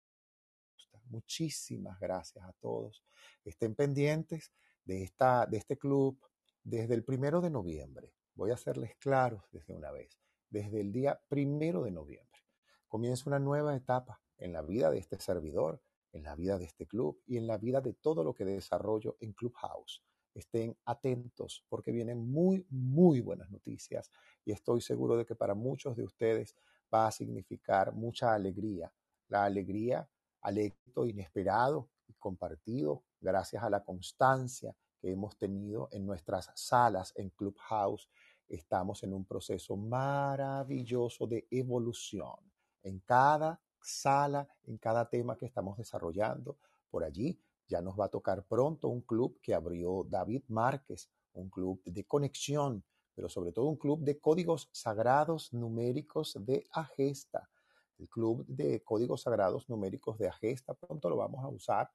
Muchísimas 1.05 1.99
gracias 1.99 2.45
a 2.45 2.53
todos. 2.53 3.03
Estén 3.43 3.73
pendientes 3.73 4.53
de, 4.85 5.03
esta, 5.03 5.47
de 5.47 5.57
este 5.57 5.77
club 5.77 6.19
desde 6.63 6.93
el 6.93 7.03
primero 7.03 7.41
de 7.41 7.49
noviembre. 7.49 8.13
Voy 8.39 8.51
a 8.51 8.53
hacerles 8.53 8.95
claros 8.95 9.43
desde 9.51 9.73
una 9.73 9.91
vez. 9.91 10.17
Desde 10.49 10.79
el 10.79 10.93
día 10.93 11.21
primero 11.27 11.83
de 11.83 11.91
noviembre 11.91 12.39
comienza 12.87 13.29
una 13.29 13.37
nueva 13.37 13.75
etapa 13.75 14.21
en 14.37 14.53
la 14.53 14.61
vida 14.61 14.89
de 14.89 14.97
este 14.97 15.19
servidor, 15.19 15.81
en 16.13 16.23
la 16.23 16.37
vida 16.37 16.57
de 16.57 16.63
este 16.63 16.87
club 16.87 17.21
y 17.27 17.35
en 17.35 17.47
la 17.47 17.57
vida 17.57 17.81
de 17.81 17.95
todo 17.95 18.23
lo 18.23 18.33
que 18.33 18.45
desarrollo 18.45 19.17
en 19.19 19.33
Clubhouse. 19.33 20.05
Estén 20.33 20.77
atentos 20.85 21.65
porque 21.67 21.91
vienen 21.91 22.31
muy, 22.31 22.65
muy 22.69 23.19
buenas 23.19 23.51
noticias 23.51 24.09
y 24.45 24.53
estoy 24.53 24.79
seguro 24.79 25.17
de 25.17 25.25
que 25.25 25.35
para 25.35 25.53
muchos 25.53 25.97
de 25.97 26.05
ustedes 26.05 26.55
va 26.95 27.07
a 27.07 27.11
significar 27.11 27.91
mucha 27.91 28.33
alegría. 28.33 28.89
La 29.27 29.43
alegría 29.43 30.09
al 30.43 30.59
éxito 30.59 31.05
inesperado 31.05 31.89
y 32.07 32.13
compartido 32.13 33.03
gracias 33.19 33.61
a 33.63 33.69
la 33.69 33.83
constancia 33.83 34.73
que 34.99 35.11
hemos 35.11 35.37
tenido 35.37 35.89
en 35.91 36.05
nuestras 36.05 36.51
salas 36.55 37.13
en 37.15 37.29
Clubhouse. 37.29 38.09
Estamos 38.49 39.03
en 39.03 39.13
un 39.13 39.25
proceso 39.25 39.77
maravilloso 39.77 41.27
de 41.27 41.47
evolución 41.51 42.35
en 42.81 42.99
cada 42.99 43.61
sala, 43.79 44.47
en 44.63 44.77
cada 44.77 45.07
tema 45.07 45.37
que 45.37 45.45
estamos 45.45 45.77
desarrollando. 45.77 46.57
Por 46.89 47.03
allí 47.03 47.39
ya 47.67 47.81
nos 47.81 47.99
va 47.99 48.05
a 48.05 48.09
tocar 48.09 48.43
pronto 48.45 48.87
un 48.87 49.01
club 49.01 49.39
que 49.41 49.53
abrió 49.53 50.03
David 50.09 50.43
Márquez, 50.47 51.11
un 51.33 51.49
club 51.49 51.81
de 51.85 52.03
conexión, 52.05 52.83
pero 53.13 53.29
sobre 53.29 53.51
todo 53.51 53.67
un 53.67 53.77
club 53.77 53.99
de 54.01 54.19
códigos 54.19 54.69
sagrados 54.71 55.53
numéricos 55.53 56.35
de 56.39 56.65
Agesta. 56.71 57.49
El 57.99 58.09
club 58.09 58.45
de 58.47 58.83
códigos 58.83 59.21
sagrados 59.21 59.69
numéricos 59.69 60.17
de 60.17 60.27
Agesta 60.27 60.73
pronto 60.73 61.09
lo 61.09 61.17
vamos 61.17 61.43
a 61.43 61.49
usar, 61.49 61.91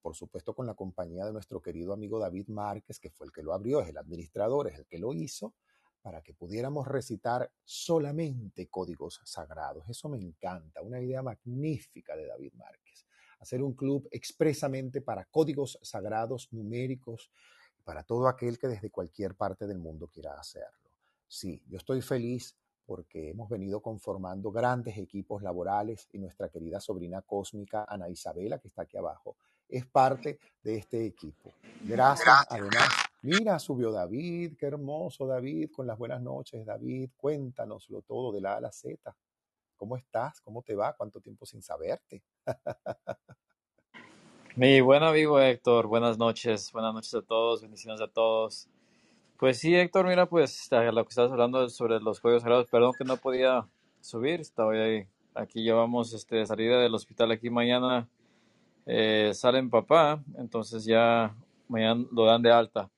por 0.00 0.14
supuesto 0.14 0.54
con 0.54 0.66
la 0.66 0.74
compañía 0.74 1.24
de 1.24 1.32
nuestro 1.32 1.60
querido 1.60 1.92
amigo 1.92 2.18
David 2.18 2.48
Márquez, 2.48 2.98
que 2.98 3.10
fue 3.10 3.26
el 3.26 3.32
que 3.32 3.42
lo 3.42 3.52
abrió, 3.52 3.80
es 3.80 3.88
el 3.88 3.98
administrador, 3.98 4.68
es 4.68 4.78
el 4.78 4.86
que 4.86 4.98
lo 4.98 5.12
hizo, 5.12 5.54
para 6.02 6.22
que 6.22 6.32
pudiéramos 6.32 6.86
recitar 6.86 7.50
solamente 7.64 8.68
códigos 8.68 9.20
sagrados. 9.24 9.88
Eso 9.88 10.08
me 10.08 10.18
encanta, 10.18 10.82
una 10.82 11.00
idea 11.00 11.22
magnífica 11.22 12.16
de 12.16 12.26
David 12.26 12.52
Márquez. 12.54 13.06
Hacer 13.40 13.62
un 13.62 13.74
club 13.74 14.08
expresamente 14.10 15.00
para 15.00 15.24
códigos 15.24 15.78
sagrados 15.82 16.48
numéricos, 16.52 17.30
para 17.84 18.02
todo 18.04 18.28
aquel 18.28 18.58
que 18.58 18.68
desde 18.68 18.90
cualquier 18.90 19.34
parte 19.34 19.66
del 19.66 19.78
mundo 19.78 20.08
quiera 20.08 20.38
hacerlo. 20.38 20.90
Sí, 21.26 21.62
yo 21.68 21.78
estoy 21.78 22.00
feliz 22.00 22.56
porque 22.86 23.28
hemos 23.28 23.50
venido 23.50 23.82
conformando 23.82 24.50
grandes 24.50 24.96
equipos 24.96 25.42
laborales 25.42 26.08
y 26.10 26.18
nuestra 26.18 26.48
querida 26.48 26.80
sobrina 26.80 27.20
cósmica 27.20 27.84
Ana 27.86 28.08
Isabela, 28.08 28.58
que 28.58 28.68
está 28.68 28.82
aquí 28.82 28.96
abajo, 28.96 29.36
es 29.68 29.86
parte 29.86 30.38
de 30.62 30.76
este 30.76 31.04
equipo. 31.06 31.52
Gracias, 31.82 32.46
además. 32.48 32.88
Mira, 33.22 33.58
subió 33.58 33.90
David, 33.90 34.56
qué 34.58 34.66
hermoso 34.66 35.26
David, 35.26 35.70
con 35.72 35.86
las 35.86 35.98
buenas 35.98 36.22
noches, 36.22 36.64
David, 36.64 37.10
cuéntanoslo 37.16 38.02
todo 38.02 38.32
de 38.32 38.40
la 38.40 38.54
A 38.54 38.56
a 38.58 38.60
la 38.60 38.72
Z. 38.72 39.14
¿Cómo 39.76 39.96
estás? 39.96 40.40
¿Cómo 40.40 40.62
te 40.62 40.74
va? 40.74 40.92
¿Cuánto 40.92 41.20
tiempo 41.20 41.44
sin 41.44 41.60
saberte? 41.60 42.22
Mi 44.56 44.80
buen 44.80 45.02
amigo 45.02 45.40
Héctor, 45.40 45.86
buenas 45.86 46.16
noches, 46.18 46.72
buenas 46.72 46.94
noches 46.94 47.14
a 47.14 47.22
todos, 47.22 47.62
bendiciones 47.62 48.00
a 48.00 48.08
todos. 48.08 48.68
Pues 49.38 49.58
sí, 49.58 49.74
Héctor, 49.74 50.06
mira, 50.06 50.26
pues 50.26 50.68
lo 50.70 51.04
que 51.04 51.10
estabas 51.10 51.30
hablando 51.30 51.68
sobre 51.68 52.00
los 52.00 52.20
juegos 52.20 52.42
sagrados, 52.42 52.68
perdón 52.68 52.92
que 52.98 53.04
no 53.04 53.16
podía 53.16 53.68
subir, 54.00 54.40
estaba 54.40 54.72
ahí, 54.72 55.06
aquí 55.34 55.62
llevamos 55.62 56.12
este, 56.12 56.44
salida 56.46 56.80
del 56.80 56.94
hospital 56.94 57.30
aquí 57.30 57.50
mañana 57.50 58.08
eh, 58.90 59.32
sale 59.34 59.60
mi 59.60 59.68
papá, 59.68 60.24
entonces 60.38 60.82
ya 60.82 61.36
mañana 61.68 62.06
lo 62.10 62.24
dan 62.24 62.40
de 62.40 62.50
alta. 62.50 62.88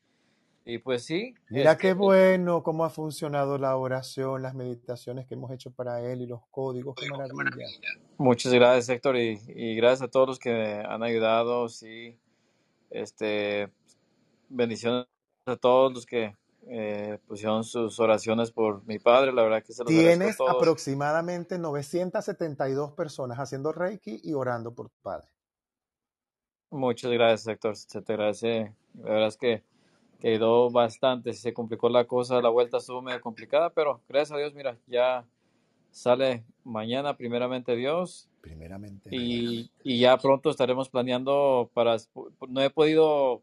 Y 0.65 0.79
pues 0.79 1.03
sí. 1.05 1.35
Mira 1.49 1.77
qué 1.77 1.95
bueno 1.95 2.63
cómo 2.63 2.85
ha 2.85 2.91
funcionado 2.91 3.59
la 3.59 3.77
oración, 3.77 4.41
las 4.41 4.55
meditaciones 4.55 5.27
que 5.27 5.35
hemos 5.35 5.51
hecho 5.51 5.73
para 5.73 6.01
él 6.01 6.23
y 6.23 6.27
los 6.27 6.43
códigos, 6.53 6.95
qué 6.95 7.09
maravilla. 7.11 7.67
Muchas 8.19 8.53
gracias, 8.53 8.89
Héctor, 8.89 9.17
y, 9.17 9.75
gracias 9.75 10.03
a 10.03 10.11
todos 10.11 10.29
los 10.29 10.39
que 10.39 10.81
han 10.87 11.03
ayudado, 11.03 11.69
sí. 11.69 12.17
Este, 12.91 13.69
bendiciones 14.49 15.07
a 15.47 15.57
todos 15.57 15.93
los 15.93 16.07
que 16.07 16.37
eh, 16.69 17.19
pusieron 17.27 17.65
sus 17.65 17.99
oraciones 17.99 18.53
por 18.53 18.87
mi 18.87 19.01
padre, 19.01 19.33
la 19.33 19.43
verdad 19.43 19.65
que 19.65 19.73
se 19.73 19.83
los 19.83 19.89
Tienes 19.89 20.37
aproximadamente 20.41 21.59
972 21.59 22.93
personas 22.93 23.39
haciendo 23.39 23.73
Reiki 23.73 24.21
y 24.23 24.35
orando 24.35 24.73
por 24.73 24.89
tu 24.89 25.01
padre. 25.03 25.27
Muchas 26.71 27.11
gracias, 27.11 27.47
Héctor. 27.47 27.77
Se 27.77 28.01
te 28.01 28.13
agradece. 28.13 28.73
La 29.03 29.11
verdad 29.11 29.29
es 29.29 29.37
que 29.37 29.63
quedó 30.21 30.71
bastante. 30.71 31.33
Se 31.33 31.53
complicó 31.53 31.89
la 31.89 32.05
cosa, 32.05 32.41
la 32.41 32.49
vuelta 32.49 32.79
estuvo 32.79 33.03
medio 33.03 33.21
complicada, 33.21 33.71
pero 33.71 34.01
gracias 34.09 34.37
a 34.37 34.39
Dios, 34.39 34.55
mira, 34.55 34.77
ya 34.87 35.25
sale 35.91 36.45
mañana, 36.65 37.17
primeramente 37.17 37.75
Dios. 37.75 38.29
Primeramente. 38.41 39.11
Y, 39.13 39.71
y 39.83 40.01
ya 40.01 40.17
pronto 40.17 40.51
estaremos 40.51 40.89
planeando 40.89 41.71
para. 41.75 41.97
No 42.49 42.61
he 42.63 42.71
podido 42.71 43.43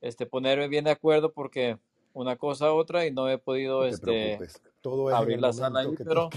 este, 0.00 0.26
ponerme 0.26 0.68
bien 0.68 0.84
de 0.84 0.90
acuerdo 0.90 1.32
porque 1.32 1.78
una 2.12 2.36
cosa 2.36 2.72
otra 2.72 3.06
y 3.06 3.12
no 3.12 3.28
he 3.28 3.38
podido 3.38 3.84
este, 3.84 4.38
Todo 4.80 5.14
abrir 5.14 5.40
la 5.40 5.52
sala 5.52 5.80
ahí, 5.80 5.94
pero 5.96 6.30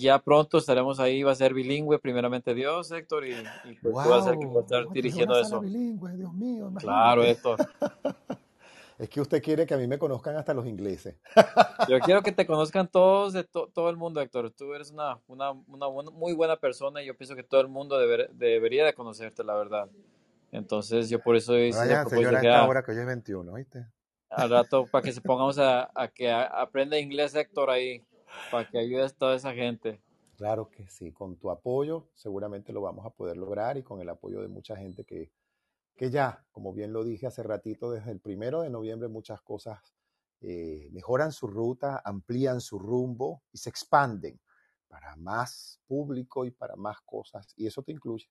ya 0.00 0.18
pronto 0.18 0.56
estaremos 0.56 0.98
ahí, 1.00 1.22
va 1.22 1.32
a 1.32 1.34
ser 1.34 1.52
bilingüe, 1.52 1.98
primeramente 1.98 2.54
Dios, 2.54 2.90
Héctor, 2.90 3.26
y, 3.26 3.32
y 3.64 3.74
pues 3.74 3.92
tú 3.92 4.08
vas 4.08 4.26
a 4.26 4.32
estar 4.32 4.88
dirigiendo 4.90 5.38
eso. 5.38 5.60
bilingüe, 5.60 6.16
Dios 6.16 6.32
mío. 6.32 6.72
Claro, 6.78 7.22
Héctor. 7.22 7.58
es 8.98 9.08
que 9.10 9.20
usted 9.20 9.42
quiere 9.42 9.66
que 9.66 9.74
a 9.74 9.76
mí 9.76 9.86
me 9.86 9.98
conozcan 9.98 10.36
hasta 10.36 10.54
los 10.54 10.66
ingleses. 10.66 11.16
Yo 11.90 12.00
quiero 12.00 12.22
que 12.22 12.32
te 12.32 12.46
conozcan 12.46 12.88
todos 12.88 13.34
de 13.34 13.44
todo 13.44 13.90
el 13.90 13.98
mundo, 13.98 14.22
Héctor. 14.22 14.50
Tú 14.52 14.72
eres 14.72 14.90
una, 14.92 15.18
una, 15.26 15.50
una 15.50 15.90
muy 15.90 16.32
buena 16.32 16.56
persona 16.56 17.02
y 17.02 17.06
yo 17.06 17.16
pienso 17.16 17.34
que 17.34 17.42
todo 17.42 17.60
el 17.60 17.68
mundo 17.68 17.98
debería 17.98 18.86
de 18.86 18.94
conocerte, 18.94 19.44
la 19.44 19.56
verdad. 19.56 19.90
Entonces, 20.52 21.10
yo 21.10 21.20
por 21.20 21.36
eso 21.36 21.58
hice 21.58 21.78
Vaya, 21.78 22.04
señora, 22.06 22.40
que, 22.40 22.48
ahora 22.48 22.82
que 22.82 22.92
hoy 22.92 22.98
es 22.98 23.06
21, 23.06 23.52
¿viste? 23.54 23.86
Al 24.30 24.48
rato, 24.48 24.86
para 24.86 25.02
que 25.02 25.12
se 25.12 25.20
pongamos 25.20 25.58
a, 25.58 25.90
a 25.94 26.08
que 26.08 26.30
aprenda 26.30 26.98
inglés, 26.98 27.34
Héctor, 27.34 27.68
ahí 27.68 28.02
para 28.50 28.68
que 28.68 28.78
ayudes 28.78 29.12
a 29.12 29.16
toda 29.16 29.34
esa 29.34 29.52
gente. 29.52 30.00
Claro 30.36 30.70
que 30.70 30.88
sí, 30.88 31.12
con 31.12 31.36
tu 31.36 31.50
apoyo 31.50 32.08
seguramente 32.14 32.72
lo 32.72 32.80
vamos 32.80 33.06
a 33.06 33.10
poder 33.10 33.36
lograr 33.36 33.76
y 33.76 33.82
con 33.82 34.00
el 34.00 34.08
apoyo 34.08 34.40
de 34.40 34.48
mucha 34.48 34.76
gente 34.76 35.04
que, 35.04 35.30
que 35.96 36.10
ya, 36.10 36.44
como 36.50 36.72
bien 36.72 36.92
lo 36.92 37.04
dije 37.04 37.26
hace 37.26 37.42
ratito, 37.42 37.90
desde 37.90 38.10
el 38.10 38.20
primero 38.20 38.62
de 38.62 38.70
noviembre 38.70 39.08
muchas 39.08 39.40
cosas 39.42 39.94
eh, 40.40 40.88
mejoran 40.90 41.30
su 41.30 41.46
ruta, 41.46 42.02
amplían 42.04 42.60
su 42.60 42.78
rumbo 42.78 43.42
y 43.52 43.58
se 43.58 43.70
expanden 43.70 44.40
para 44.88 45.14
más 45.16 45.80
público 45.86 46.44
y 46.44 46.50
para 46.50 46.74
más 46.74 47.00
cosas. 47.02 47.54
Y 47.56 47.66
eso 47.66 47.82
te 47.82 47.92
incluye. 47.92 48.28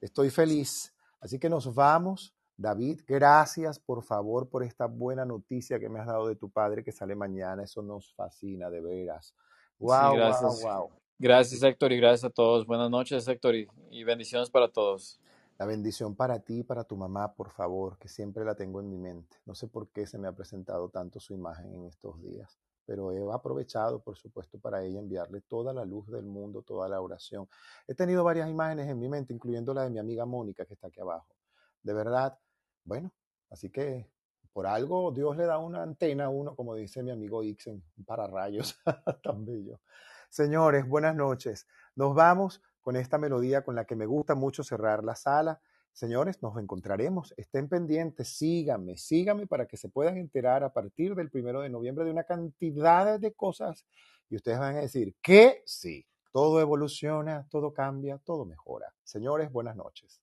Estoy 0.00 0.30
feliz. 0.30 0.94
Así 1.20 1.38
que 1.38 1.50
nos 1.50 1.74
vamos 1.74 2.34
David, 2.60 3.00
gracias 3.08 3.78
por 3.78 4.02
favor 4.02 4.50
por 4.50 4.62
esta 4.62 4.84
buena 4.84 5.24
noticia 5.24 5.80
que 5.80 5.88
me 5.88 5.98
has 5.98 6.06
dado 6.06 6.28
de 6.28 6.36
tu 6.36 6.50
padre 6.50 6.84
que 6.84 6.92
sale 6.92 7.14
mañana. 7.14 7.62
Eso 7.62 7.80
nos 7.80 8.12
fascina, 8.12 8.68
de 8.68 8.82
veras. 8.82 9.34
Wow, 9.78 10.14
gracias. 10.14 10.62
wow, 10.62 10.78
wow. 10.78 10.90
Gracias, 11.18 11.62
Héctor, 11.62 11.92
y 11.92 11.96
gracias 11.96 12.24
a 12.24 12.28
todos. 12.28 12.66
Buenas 12.66 12.90
noches, 12.90 13.26
Héctor, 13.26 13.54
y, 13.54 14.04
bendiciones 14.04 14.50
para 14.50 14.70
todos. 14.70 15.18
La 15.58 15.64
bendición 15.64 16.14
para 16.14 16.38
ti 16.40 16.58
y 16.58 16.62
para 16.62 16.84
tu 16.84 16.98
mamá, 16.98 17.32
por 17.32 17.48
favor, 17.48 17.96
que 17.96 18.08
siempre 18.08 18.44
la 18.44 18.54
tengo 18.54 18.78
en 18.80 18.90
mi 18.90 18.98
mente. 18.98 19.38
No 19.46 19.54
sé 19.54 19.66
por 19.66 19.88
qué 19.88 20.06
se 20.06 20.18
me 20.18 20.28
ha 20.28 20.32
presentado 20.32 20.90
tanto 20.90 21.18
su 21.18 21.32
imagen 21.32 21.72
en 21.72 21.86
estos 21.86 22.20
días, 22.20 22.58
pero 22.84 23.10
he 23.10 23.32
aprovechado, 23.32 24.00
por 24.00 24.18
supuesto, 24.18 24.58
para 24.58 24.84
ella 24.84 24.98
enviarle 24.98 25.40
toda 25.40 25.72
la 25.72 25.86
luz 25.86 26.10
del 26.10 26.26
mundo, 26.26 26.60
toda 26.60 26.90
la 26.90 27.00
oración. 27.00 27.48
He 27.88 27.94
tenido 27.94 28.22
varias 28.22 28.50
imágenes 28.50 28.86
en 28.86 28.98
mi 28.98 29.08
mente, 29.08 29.32
incluyendo 29.32 29.72
la 29.72 29.84
de 29.84 29.88
mi 29.90 29.98
amiga 29.98 30.26
Mónica, 30.26 30.66
que 30.66 30.74
está 30.74 30.88
aquí 30.88 31.00
abajo. 31.00 31.34
De 31.82 31.94
verdad, 31.94 32.38
bueno, 32.84 33.12
así 33.50 33.70
que 33.70 34.10
por 34.52 34.66
algo 34.66 35.12
Dios 35.12 35.36
le 35.36 35.46
da 35.46 35.58
una 35.58 35.82
antena 35.82 36.26
a 36.26 36.28
uno, 36.28 36.56
como 36.56 36.74
dice 36.74 37.02
mi 37.02 37.10
amigo 37.10 37.42
Ixen, 37.42 37.82
para 38.04 38.26
rayos, 38.26 38.78
tan 39.22 39.44
bello. 39.44 39.80
Señores, 40.28 40.86
buenas 40.88 41.14
noches. 41.14 41.66
Nos 41.94 42.14
vamos 42.14 42.62
con 42.80 42.96
esta 42.96 43.18
melodía 43.18 43.62
con 43.62 43.74
la 43.74 43.84
que 43.84 43.96
me 43.96 44.06
gusta 44.06 44.34
mucho 44.34 44.62
cerrar 44.64 45.04
la 45.04 45.14
sala. 45.14 45.60
Señores, 45.92 46.42
nos 46.42 46.56
encontraremos. 46.56 47.34
Estén 47.36 47.68
pendientes, 47.68 48.36
síganme, 48.36 48.96
síganme 48.96 49.46
para 49.46 49.66
que 49.66 49.76
se 49.76 49.88
puedan 49.88 50.16
enterar 50.16 50.62
a 50.64 50.72
partir 50.72 51.14
del 51.14 51.30
primero 51.30 51.60
de 51.60 51.68
noviembre 51.68 52.04
de 52.04 52.12
una 52.12 52.24
cantidad 52.24 53.18
de 53.18 53.32
cosas 53.32 53.86
y 54.28 54.36
ustedes 54.36 54.58
van 54.58 54.76
a 54.76 54.80
decir 54.80 55.16
que 55.20 55.62
sí, 55.66 56.06
todo 56.32 56.60
evoluciona, 56.60 57.46
todo 57.50 57.72
cambia, 57.72 58.18
todo 58.18 58.44
mejora. 58.44 58.94
Señores, 59.02 59.50
buenas 59.50 59.76
noches. 59.76 60.20